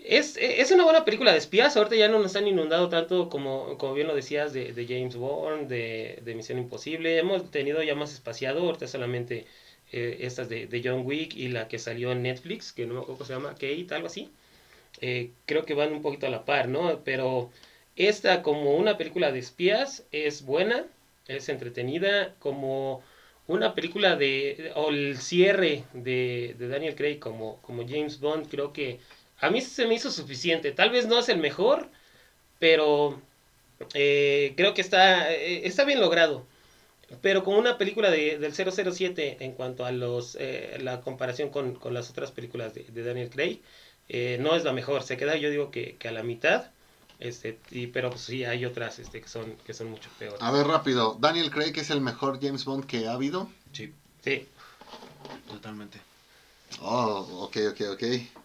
Es, 0.00 0.36
es 0.36 0.72
una 0.72 0.82
buena 0.82 1.04
película 1.04 1.30
de 1.30 1.38
espías, 1.38 1.76
ahorita 1.76 1.94
ya 1.94 2.08
no 2.08 2.18
nos 2.18 2.34
han 2.34 2.48
inundado 2.48 2.88
tanto 2.88 3.28
como, 3.28 3.78
como 3.78 3.94
bien 3.94 4.08
lo 4.08 4.16
decías 4.16 4.52
de, 4.52 4.86
James 4.88 5.14
Bond, 5.14 5.68
de, 5.68 6.18
de 6.24 6.34
Misión 6.34 6.58
Imposible, 6.58 7.18
hemos 7.18 7.48
tenido 7.52 7.80
ya 7.84 7.94
más 7.94 8.12
espaciado, 8.12 8.62
ahorita 8.62 8.88
solamente 8.88 9.46
eh, 9.92 10.18
estas 10.22 10.48
de, 10.48 10.66
de 10.66 10.82
John 10.84 11.06
Wick 11.06 11.36
y 11.36 11.46
la 11.46 11.68
que 11.68 11.78
salió 11.78 12.10
en 12.10 12.22
Netflix, 12.22 12.72
que 12.72 12.86
no 12.86 12.94
me 12.94 13.00
acuerdo 13.00 13.18
cómo 13.18 13.26
se 13.28 13.34
llama, 13.34 13.50
Kate, 13.50 13.86
algo 13.90 14.08
así, 14.08 14.28
eh, 15.00 15.30
creo 15.46 15.64
que 15.64 15.74
van 15.74 15.92
un 15.92 16.02
poquito 16.02 16.26
a 16.26 16.30
la 16.30 16.44
par, 16.44 16.66
¿no? 16.68 17.02
Pero 17.04 17.52
esta 17.94 18.42
como 18.42 18.74
una 18.74 18.98
película 18.98 19.30
de 19.30 19.38
espías 19.38 20.04
es 20.10 20.44
buena, 20.44 20.86
es 21.28 21.48
entretenida, 21.48 22.34
como 22.40 23.04
una 23.46 23.74
película 23.74 24.16
de, 24.16 24.72
o 24.76 24.90
el 24.90 25.18
cierre 25.18 25.84
de, 25.92 26.54
de 26.58 26.68
Daniel 26.68 26.94
Craig 26.94 27.18
como, 27.18 27.60
como 27.62 27.86
James 27.88 28.20
Bond, 28.20 28.48
creo 28.48 28.72
que 28.72 29.00
a 29.38 29.50
mí 29.50 29.60
se 29.60 29.86
me 29.86 29.94
hizo 29.94 30.10
suficiente. 30.10 30.72
Tal 30.72 30.90
vez 30.90 31.06
no 31.06 31.18
es 31.18 31.28
el 31.28 31.38
mejor, 31.38 31.90
pero 32.58 33.20
Eh, 33.94 34.54
creo 34.56 34.74
que 34.74 34.80
está, 34.82 35.32
eh, 35.32 35.66
está 35.66 35.84
bien 35.84 36.00
logrado. 36.00 36.46
Pero 37.20 37.44
como 37.44 37.58
una 37.58 37.78
película 37.78 38.10
de, 38.10 38.38
del 38.38 38.54
007 38.54 39.38
en 39.40 39.52
cuanto 39.52 39.84
a 39.84 39.92
los 39.92 40.36
eh, 40.40 40.78
la 40.80 41.00
comparación 41.02 41.50
con, 41.50 41.74
con, 41.74 41.94
las 41.94 42.10
otras 42.10 42.32
películas 42.32 42.74
de, 42.74 43.04
Daniel 43.04 43.30
Craig, 43.30 43.60
eh, 44.08 44.38
no 44.40 44.56
es 44.56 44.64
la 44.64 44.72
mejor. 44.72 45.02
Se 45.02 45.16
queda, 45.16 45.36
yo 45.36 45.50
digo 45.50 45.70
que 45.70 45.96
a 46.08 46.12
la 46.12 46.22
mitad. 46.22 46.72
Este, 47.22 47.60
y, 47.70 47.86
pero 47.86 48.10
pues, 48.10 48.22
sí, 48.22 48.44
hay 48.44 48.64
otras 48.64 48.98
este, 48.98 49.20
que, 49.20 49.28
son, 49.28 49.54
que 49.64 49.72
son 49.74 49.88
mucho 49.90 50.10
peores. 50.18 50.42
A 50.42 50.50
ver, 50.50 50.66
rápido. 50.66 51.16
¿Daniel 51.20 51.52
Craig 51.52 51.72
es 51.76 51.90
el 51.90 52.00
mejor 52.00 52.40
James 52.42 52.64
Bond 52.64 52.84
que 52.84 53.06
ha 53.06 53.12
habido? 53.12 53.48
Sí. 53.72 53.92
Sí. 54.24 54.48
Totalmente. 55.48 56.00
Oh, 56.80 57.44
ok, 57.44 57.56
ok, 57.70 57.80
ok. 57.92 58.02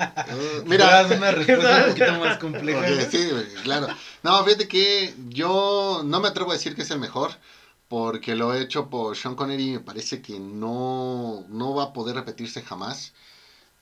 Uh, 0.00 0.64
mira, 0.64 1.02
es 1.02 1.10
una 1.10 1.30
respuesta 1.30 1.84
un 1.84 1.88
poquito 1.90 2.12
más 2.20 2.38
compleja. 2.40 2.78
Okay, 2.78 3.06
sí, 3.10 3.30
claro. 3.64 3.86
No, 4.22 4.42
fíjate 4.44 4.66
que 4.66 5.14
yo 5.28 6.00
no 6.02 6.20
me 6.20 6.28
atrevo 6.28 6.52
a 6.52 6.54
decir 6.54 6.74
que 6.74 6.82
es 6.82 6.90
el 6.90 6.98
mejor, 6.98 7.32
porque 7.86 8.34
lo 8.34 8.54
hecho 8.54 8.88
por 8.88 9.14
Sean 9.14 9.34
Connery 9.34 9.72
me 9.72 9.80
parece 9.80 10.22
que 10.22 10.40
no, 10.40 11.44
no 11.50 11.74
va 11.74 11.82
a 11.82 11.92
poder 11.92 12.16
repetirse 12.16 12.62
jamás. 12.62 13.12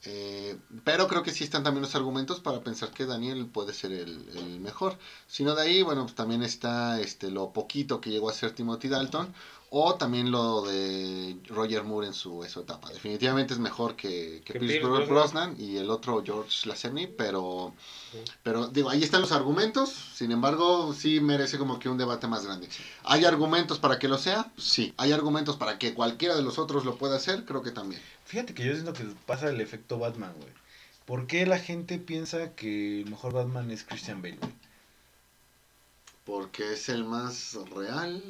Eh, 0.05 0.57
pero 0.85 1.09
creo 1.09 1.23
que 1.23 1.33
sí 1.33 1.45
están 1.45 1.65
también 1.65 1.83
los 1.83 1.95
argumentos 1.95 2.41
para 2.41 2.61
pensar 2.61 2.91
que 2.91 3.05
Daniel 3.05 3.47
puede 3.47 3.73
ser 3.75 3.93
el, 3.93 4.61
mejor. 4.61 4.97
Sino 5.27 5.55
de 5.55 5.63
ahí, 5.63 5.83
bueno, 5.83 6.05
pues 6.05 6.15
también 6.15 6.43
está 6.43 7.01
este, 7.01 7.31
lo 7.31 7.53
poquito 7.53 8.01
que 8.01 8.11
llegó 8.11 8.31
a 8.31 8.35
ser 8.35 8.53
Timothy 8.53 8.89
Dalton. 8.89 9.35
O 9.71 9.97
también 9.97 10.31
lo 10.31 10.63
de 10.63 11.37
Roger 11.49 11.85
Moore 11.85 12.07
en 12.07 12.15
su, 12.15 12.43
en 12.43 12.49
su 12.49 12.61
etapa. 12.61 12.89
Definitivamente 12.89 13.53
es 13.53 13.61
mejor 13.61 13.97
que, 13.97 14.41
que, 14.45 14.55
que 14.55 14.59
Pierce 14.59 14.81
Brosnan, 14.81 15.57
y 15.59 15.77
el 15.77 15.91
otro 15.91 16.23
George 16.25 16.67
Lazenby, 16.67 17.09
pero, 17.09 17.75
sí. 18.11 18.19
pero 18.43 18.69
digo, 18.69 18.89
ahí 18.89 19.03
están 19.03 19.21
los 19.21 19.33
argumentos. 19.33 19.91
Sin 20.15 20.33
embargo, 20.33 20.95
sí 20.95 21.21
merece 21.21 21.59
como 21.59 21.79
que 21.79 21.91
un 21.91 21.99
debate 21.99 22.27
más 22.27 22.47
grande. 22.47 22.69
¿Hay 23.05 23.27
argumentos 23.27 23.79
para 23.79 23.99
que 23.99 24.09
lo 24.09 24.17
sea? 24.17 24.51
Sí. 24.57 24.95
¿Hay 24.97 25.13
argumentos 25.13 25.57
para 25.57 25.79
que 25.79 25.93
cualquiera 25.93 26.35
de 26.35 26.43
los 26.43 26.59
otros 26.59 26.87
lo 26.87 26.97
pueda 26.97 27.17
hacer? 27.17 27.45
Creo 27.45 27.63
que 27.63 27.71
también. 27.71 28.01
Fíjate 28.25 28.55
que 28.55 28.65
yo 28.65 28.73
siento 28.73 28.95
que 28.95 29.05
pasa 29.27 29.51
el 29.51 29.61
efecto 29.61 29.99
Batman, 29.99 30.33
güey. 30.39 30.53
¿Por 31.05 31.27
qué 31.27 31.47
la 31.47 31.59
gente 31.59 31.99
piensa 31.99 32.55
que 32.55 33.01
el 33.01 33.11
mejor 33.11 33.33
Batman 33.33 33.71
es 33.71 33.85
Christian 33.85 34.23
Bale, 34.23 34.37
güey? 34.37 34.53
Porque 36.25 36.75
es 36.75 36.91
el 36.91 37.05
más 37.05 37.59
real. 37.75 38.23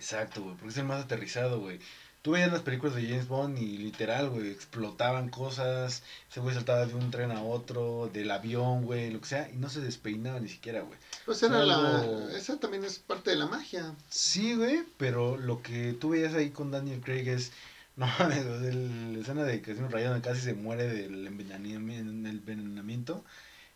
Exacto, 0.00 0.42
güey, 0.42 0.56
porque 0.56 0.70
es 0.70 0.78
el 0.78 0.84
más 0.84 1.04
aterrizado, 1.04 1.60
güey. 1.60 1.78
Tú 2.22 2.30
veías 2.30 2.50
las 2.50 2.62
películas 2.62 2.94
de 2.94 3.06
James 3.06 3.28
Bond 3.28 3.58
y 3.58 3.76
literal, 3.76 4.30
güey, 4.30 4.50
explotaban 4.50 5.28
cosas, 5.28 6.02
ese 6.30 6.40
güey 6.40 6.54
saltaba 6.54 6.86
de 6.86 6.94
un 6.94 7.10
tren 7.10 7.30
a 7.32 7.42
otro, 7.42 8.08
del 8.10 8.30
avión, 8.30 8.86
güey, 8.86 9.10
lo 9.10 9.20
que 9.20 9.26
sea, 9.26 9.50
y 9.50 9.56
no 9.56 9.68
se 9.68 9.82
despeinaba 9.82 10.40
ni 10.40 10.48
siquiera, 10.48 10.80
güey. 10.80 10.98
Pues 11.26 11.42
era 11.42 11.60
algo... 11.60 11.82
la... 11.82 12.34
Esa 12.34 12.58
también 12.58 12.82
es 12.82 12.98
parte 12.98 13.28
de 13.28 13.36
la 13.36 13.44
magia. 13.44 13.94
Sí, 14.08 14.54
güey, 14.54 14.84
pero 14.96 15.36
lo 15.36 15.60
que 15.60 15.92
tú 15.92 16.08
veías 16.10 16.32
ahí 16.32 16.48
con 16.48 16.70
Daniel 16.70 17.02
Craig 17.02 17.28
es... 17.28 17.52
No 17.96 18.06
mames, 18.18 18.46
la 18.46 19.18
escena 19.18 19.42
de 19.44 19.60
Casino 19.60 19.88
Rayado 19.88 20.22
casi 20.22 20.40
se 20.40 20.54
muere 20.54 20.88
del 20.88 21.26
envenenamiento. 21.26 23.22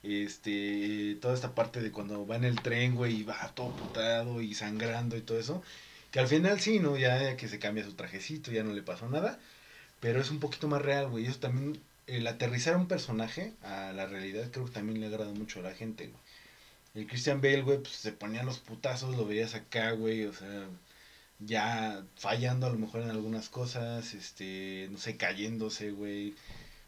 Este, 0.02 1.18
toda 1.20 1.34
esta 1.34 1.54
parte 1.54 1.82
de 1.82 1.90
cuando 1.90 2.26
va 2.26 2.36
en 2.36 2.44
el 2.44 2.62
tren, 2.62 2.94
güey, 2.94 3.16
y 3.16 3.22
va 3.24 3.52
todo 3.54 3.70
putado 3.76 4.40
y 4.40 4.54
sangrando 4.54 5.16
y 5.16 5.20
todo 5.20 5.38
eso. 5.38 5.62
Que 6.14 6.20
al 6.20 6.28
final 6.28 6.60
sí, 6.60 6.78
¿no? 6.78 6.96
Ya 6.96 7.36
que 7.36 7.48
se 7.48 7.58
cambia 7.58 7.82
su 7.82 7.94
trajecito, 7.94 8.52
ya 8.52 8.62
no 8.62 8.72
le 8.72 8.84
pasó 8.84 9.08
nada. 9.08 9.40
Pero 9.98 10.20
es 10.20 10.30
un 10.30 10.38
poquito 10.38 10.68
más 10.68 10.80
real, 10.80 11.08
güey. 11.08 11.26
Eso 11.26 11.40
también, 11.40 11.80
el 12.06 12.24
aterrizar 12.28 12.76
un 12.76 12.86
personaje 12.86 13.52
a 13.64 13.90
la 13.92 14.06
realidad, 14.06 14.48
creo 14.52 14.66
que 14.66 14.70
también 14.70 15.00
le 15.00 15.08
agrada 15.08 15.32
mucho 15.32 15.58
a 15.58 15.64
la 15.64 15.74
gente, 15.74 16.06
güey. 16.06 16.20
El 16.94 17.08
Christian 17.08 17.40
Bale, 17.40 17.62
güey, 17.62 17.78
pues 17.78 17.96
se 17.96 18.12
ponía 18.12 18.44
los 18.44 18.60
putazos, 18.60 19.16
lo 19.16 19.26
veías 19.26 19.56
acá, 19.56 19.90
güey, 19.90 20.26
o 20.26 20.32
sea, 20.32 20.68
ya 21.40 22.04
fallando 22.16 22.68
a 22.68 22.70
lo 22.70 22.78
mejor 22.78 23.00
en 23.00 23.10
algunas 23.10 23.48
cosas, 23.48 24.14
este, 24.14 24.86
no 24.92 24.98
sé, 24.98 25.16
cayéndose, 25.16 25.90
güey. 25.90 26.36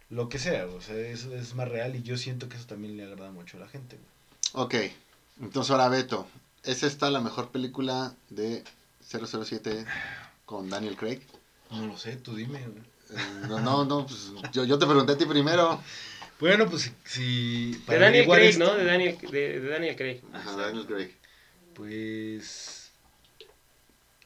Lo 0.08 0.28
que 0.28 0.38
sea, 0.38 0.66
o 0.66 0.80
sea, 0.80 0.94
eso 0.98 1.34
es 1.34 1.52
más 1.56 1.66
real 1.66 1.96
y 1.96 2.04
yo 2.04 2.16
siento 2.16 2.48
que 2.48 2.58
eso 2.58 2.66
también 2.66 2.96
le 2.96 3.02
agrada 3.02 3.32
mucho 3.32 3.56
a 3.56 3.60
la 3.60 3.68
gente, 3.68 3.96
güey. 3.96 4.66
Ok, 4.66 4.92
entonces 5.40 5.72
ahora 5.72 5.88
Beto, 5.88 6.28
¿es 6.62 6.84
esta 6.84 7.10
la 7.10 7.20
mejor 7.20 7.50
película 7.50 8.14
de 8.30 8.62
007 9.08 9.84
con 10.44 10.68
Daniel 10.68 10.96
Craig? 10.96 11.20
No 11.70 11.86
lo 11.86 11.96
sé, 11.96 12.16
tú 12.16 12.34
dime. 12.34 12.58
Eh, 12.58 13.46
no, 13.48 13.60
no, 13.60 13.84
no, 13.84 14.06
pues 14.06 14.32
yo, 14.52 14.64
yo 14.64 14.78
te 14.78 14.86
pregunté 14.86 15.12
a 15.12 15.18
ti 15.18 15.26
primero. 15.26 15.80
Bueno, 16.38 16.68
pues 16.68 16.82
si... 16.82 16.92
si 17.04 17.72
de 17.86 17.98
Daniel 17.98 18.26
Craig, 18.26 18.48
esto... 18.48 18.64
¿no? 18.64 18.74
De 18.74 18.84
Daniel, 18.84 19.18
de, 19.30 19.60
de 19.60 19.68
Daniel 19.68 19.96
Craig. 19.96 20.20
Ajá, 20.32 20.56
Daniel 20.56 20.86
Craig. 20.86 21.16
Pues... 21.74 22.90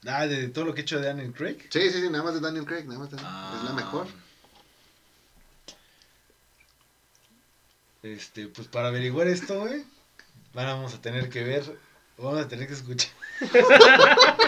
Ah, 0.07 0.27
de 0.27 0.49
todo 0.49 0.65
lo 0.65 0.75
que 0.75 0.81
he 0.81 0.83
hecho 0.83 0.99
de 0.99 1.07
Daniel 1.07 1.33
Craig. 1.33 1.59
Sí, 1.71 1.91
sí, 1.91 2.01
sí, 2.01 2.09
nada 2.11 2.25
más 2.25 2.35
de 2.35 2.41
Daniel 2.41 2.65
Craig, 2.65 2.85
nada 2.87 2.99
más 2.99 3.11
de... 3.11 3.19
ah. 3.21 3.55
Es 3.57 3.65
la 3.69 3.75
mejor. 3.75 4.07
Este, 8.03 8.49
pues 8.49 8.67
para 8.67 8.89
averiguar 8.89 9.29
esto, 9.29 9.61
güey, 9.61 9.85
vamos 10.55 10.95
a 10.95 11.03
tener 11.03 11.29
que 11.29 11.45
ver, 11.45 11.79
vamos 12.17 12.41
a 12.41 12.49
tener 12.49 12.67
que 12.67 12.73
escuchar. 12.73 13.11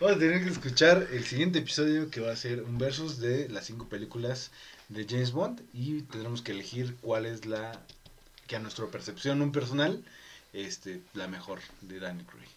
vamos 0.00 0.16
a 0.16 0.18
tener 0.18 0.42
que 0.42 0.50
escuchar 0.50 1.06
el 1.12 1.24
siguiente 1.24 1.58
episodio 1.60 2.10
que 2.10 2.20
va 2.20 2.32
a 2.32 2.36
ser 2.36 2.62
un 2.62 2.78
versus 2.78 3.18
de 3.18 3.48
las 3.48 3.66
cinco 3.66 3.88
películas 3.88 4.50
de 4.88 5.06
James 5.08 5.32
Bond 5.32 5.60
y 5.72 6.02
tendremos 6.02 6.42
que 6.42 6.52
elegir 6.52 6.96
cuál 7.00 7.26
es 7.26 7.46
la 7.46 7.80
que 8.46 8.56
a 8.56 8.58
nuestra 8.58 8.86
percepción 8.86 9.42
un 9.42 9.52
personal 9.52 10.02
este 10.52 11.00
la 11.14 11.28
mejor 11.28 11.60
de 11.82 12.00
Daniel 12.00 12.26
Craig. 12.26 12.48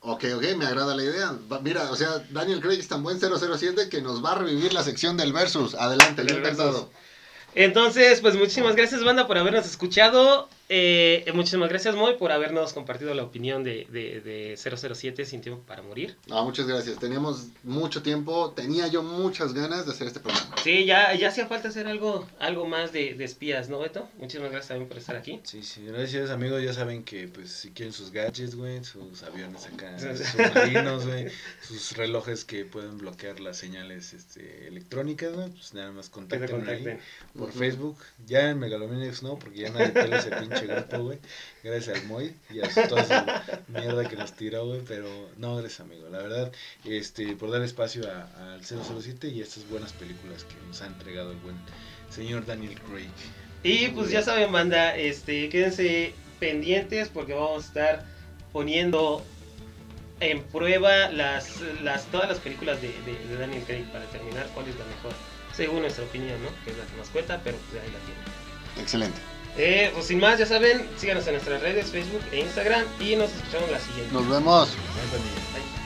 Ok, 0.00 0.24
ok, 0.36 0.56
me 0.56 0.66
agrada 0.66 0.94
la 0.94 1.02
idea. 1.02 1.36
Mira, 1.62 1.90
o 1.90 1.96
sea, 1.96 2.24
Daniel 2.30 2.60
Craig 2.60 2.78
es 2.78 2.88
tan 2.88 3.02
buen 3.02 3.18
007 3.18 3.88
que 3.88 4.00
nos 4.00 4.24
va 4.24 4.32
a 4.32 4.34
revivir 4.36 4.72
la 4.72 4.84
sección 4.84 5.16
del 5.16 5.32
versus. 5.32 5.74
Adelante, 5.74 6.24
yo 6.26 6.36
encantado. 6.36 6.90
Entonces, 7.54 8.20
pues 8.20 8.36
muchísimas 8.36 8.76
gracias, 8.76 9.02
banda, 9.02 9.26
por 9.26 9.38
habernos 9.38 9.66
escuchado. 9.66 10.48
Eh, 10.70 11.24
muchísimas 11.34 11.70
gracias, 11.70 11.94
Moy, 11.94 12.16
por 12.18 12.30
habernos 12.30 12.74
compartido 12.74 13.14
la 13.14 13.22
opinión 13.22 13.64
de, 13.64 13.86
de, 13.90 14.20
de 14.20 14.56
007 14.56 15.24
Sin 15.24 15.40
Tiempo 15.40 15.62
para 15.62 15.82
Morir. 15.82 16.16
No, 16.26 16.44
muchas 16.44 16.66
gracias. 16.66 16.98
Teníamos 16.98 17.46
mucho 17.62 18.02
tiempo, 18.02 18.50
tenía 18.50 18.86
yo 18.88 19.02
muchas 19.02 19.54
ganas 19.54 19.86
de 19.86 19.92
hacer 19.92 20.08
este 20.08 20.20
programa. 20.20 20.54
Sí, 20.62 20.84
ya, 20.84 21.14
ya 21.14 21.28
hacía 21.28 21.46
falta 21.46 21.68
hacer 21.68 21.86
algo, 21.86 22.26
algo 22.38 22.66
más 22.66 22.92
de, 22.92 23.14
de 23.14 23.24
espías, 23.24 23.70
¿no, 23.70 23.78
Beto? 23.78 24.08
Muchísimas 24.18 24.50
gracias 24.50 24.68
también 24.68 24.88
por 24.88 24.98
estar 24.98 25.16
aquí. 25.16 25.40
Sí, 25.44 25.62
sí, 25.62 25.86
gracias, 25.86 26.28
amigos. 26.28 26.62
Ya 26.62 26.74
saben 26.74 27.02
que, 27.02 27.28
pues, 27.28 27.50
si 27.50 27.70
quieren 27.70 27.94
sus 27.94 28.10
gadgets, 28.10 28.54
güey, 28.54 28.84
sus 28.84 29.22
aviones 29.22 29.64
acá, 29.66 29.98
sus 30.16 30.26
submarinos, 30.26 31.06
güey, 31.06 31.28
sus 31.62 31.96
relojes 31.96 32.44
que 32.44 32.66
pueden 32.66 32.98
bloquear 32.98 33.40
las 33.40 33.56
señales 33.56 34.12
este, 34.12 34.68
electrónicas, 34.68 35.32
güey, 35.32 35.48
pues 35.48 35.72
nada 35.72 35.92
más 35.92 36.10
contacten 36.10 36.68
ahí 36.68 36.98
por 37.34 37.48
uh 37.48 37.52
-huh. 37.52 37.58
Facebook. 37.58 37.96
Ya 38.26 38.50
en 38.50 38.58
Megalomaniacs 38.58 39.22
no, 39.22 39.38
porque 39.38 39.60
ya 39.60 39.70
nadie 39.70 39.90
tiene 39.90 40.16
ese 40.18 40.30
pinche 40.36 40.57
grupo, 40.66 40.98
güey. 40.98 41.18
Gracias 41.62 41.98
al 41.98 42.06
Moy 42.06 42.34
y 42.50 42.60
a 42.60 42.88
toda 42.88 43.02
esa 43.02 43.42
mierda 43.68 44.08
que 44.08 44.16
nos 44.16 44.32
tiró, 44.34 44.66
güey. 44.66 44.80
Pero 44.86 45.08
no, 45.36 45.56
gracias, 45.56 45.80
amigo. 45.80 46.08
La 46.08 46.18
verdad, 46.18 46.52
este, 46.84 47.36
por 47.36 47.50
dar 47.50 47.62
espacio 47.62 48.04
al 48.10 48.64
007 48.64 49.28
y 49.28 49.40
a 49.40 49.44
estas 49.44 49.68
buenas 49.68 49.92
películas 49.92 50.44
que 50.44 50.54
nos 50.66 50.82
ha 50.82 50.86
entregado 50.86 51.32
el 51.32 51.38
buen 51.38 51.56
señor 52.10 52.46
Daniel 52.46 52.78
Craig. 52.82 53.08
Y 53.62 53.88
pues 53.88 54.10
ya 54.10 54.22
saben, 54.22 54.52
banda, 54.52 54.96
este, 54.96 55.48
quédense 55.48 56.14
pendientes 56.38 57.08
porque 57.08 57.34
vamos 57.34 57.64
a 57.64 57.68
estar 57.68 58.06
poniendo 58.52 59.24
en 60.20 60.42
prueba 60.44 61.10
las, 61.10 61.60
las 61.82 62.04
todas 62.06 62.28
las 62.28 62.38
películas 62.38 62.80
de, 62.82 62.88
de, 62.88 63.26
de 63.28 63.36
Daniel 63.36 63.62
Craig 63.64 63.84
para 63.92 64.00
determinar 64.00 64.48
cuál 64.54 64.68
es 64.68 64.76
la 64.76 64.84
mejor, 64.84 65.12
según 65.54 65.80
nuestra 65.80 66.04
opinión, 66.04 66.42
¿no? 66.42 66.48
Que 66.64 66.70
es 66.70 66.78
la 66.78 66.84
que 66.84 66.96
nos 66.96 67.08
cuenta, 67.08 67.40
pero 67.42 67.56
pues 67.70 67.82
ahí 67.82 67.90
la 67.90 67.98
tienen. 67.98 68.82
Excelente. 68.82 69.20
Eh, 69.56 69.90
pues 69.92 70.06
sin 70.06 70.20
más, 70.20 70.38
ya 70.38 70.46
saben, 70.46 70.88
síganos 70.96 71.26
en 71.26 71.34
nuestras 71.34 71.60
redes, 71.60 71.90
Facebook 71.90 72.22
e 72.30 72.40
Instagram 72.40 72.84
y 73.00 73.16
nos 73.16 73.30
escuchamos 73.32 73.70
la 73.70 73.80
siguiente. 73.80 74.12
Nos 74.12 74.28
vemos. 74.28 74.68
Bye, 74.70 75.18
bye. 75.18 75.77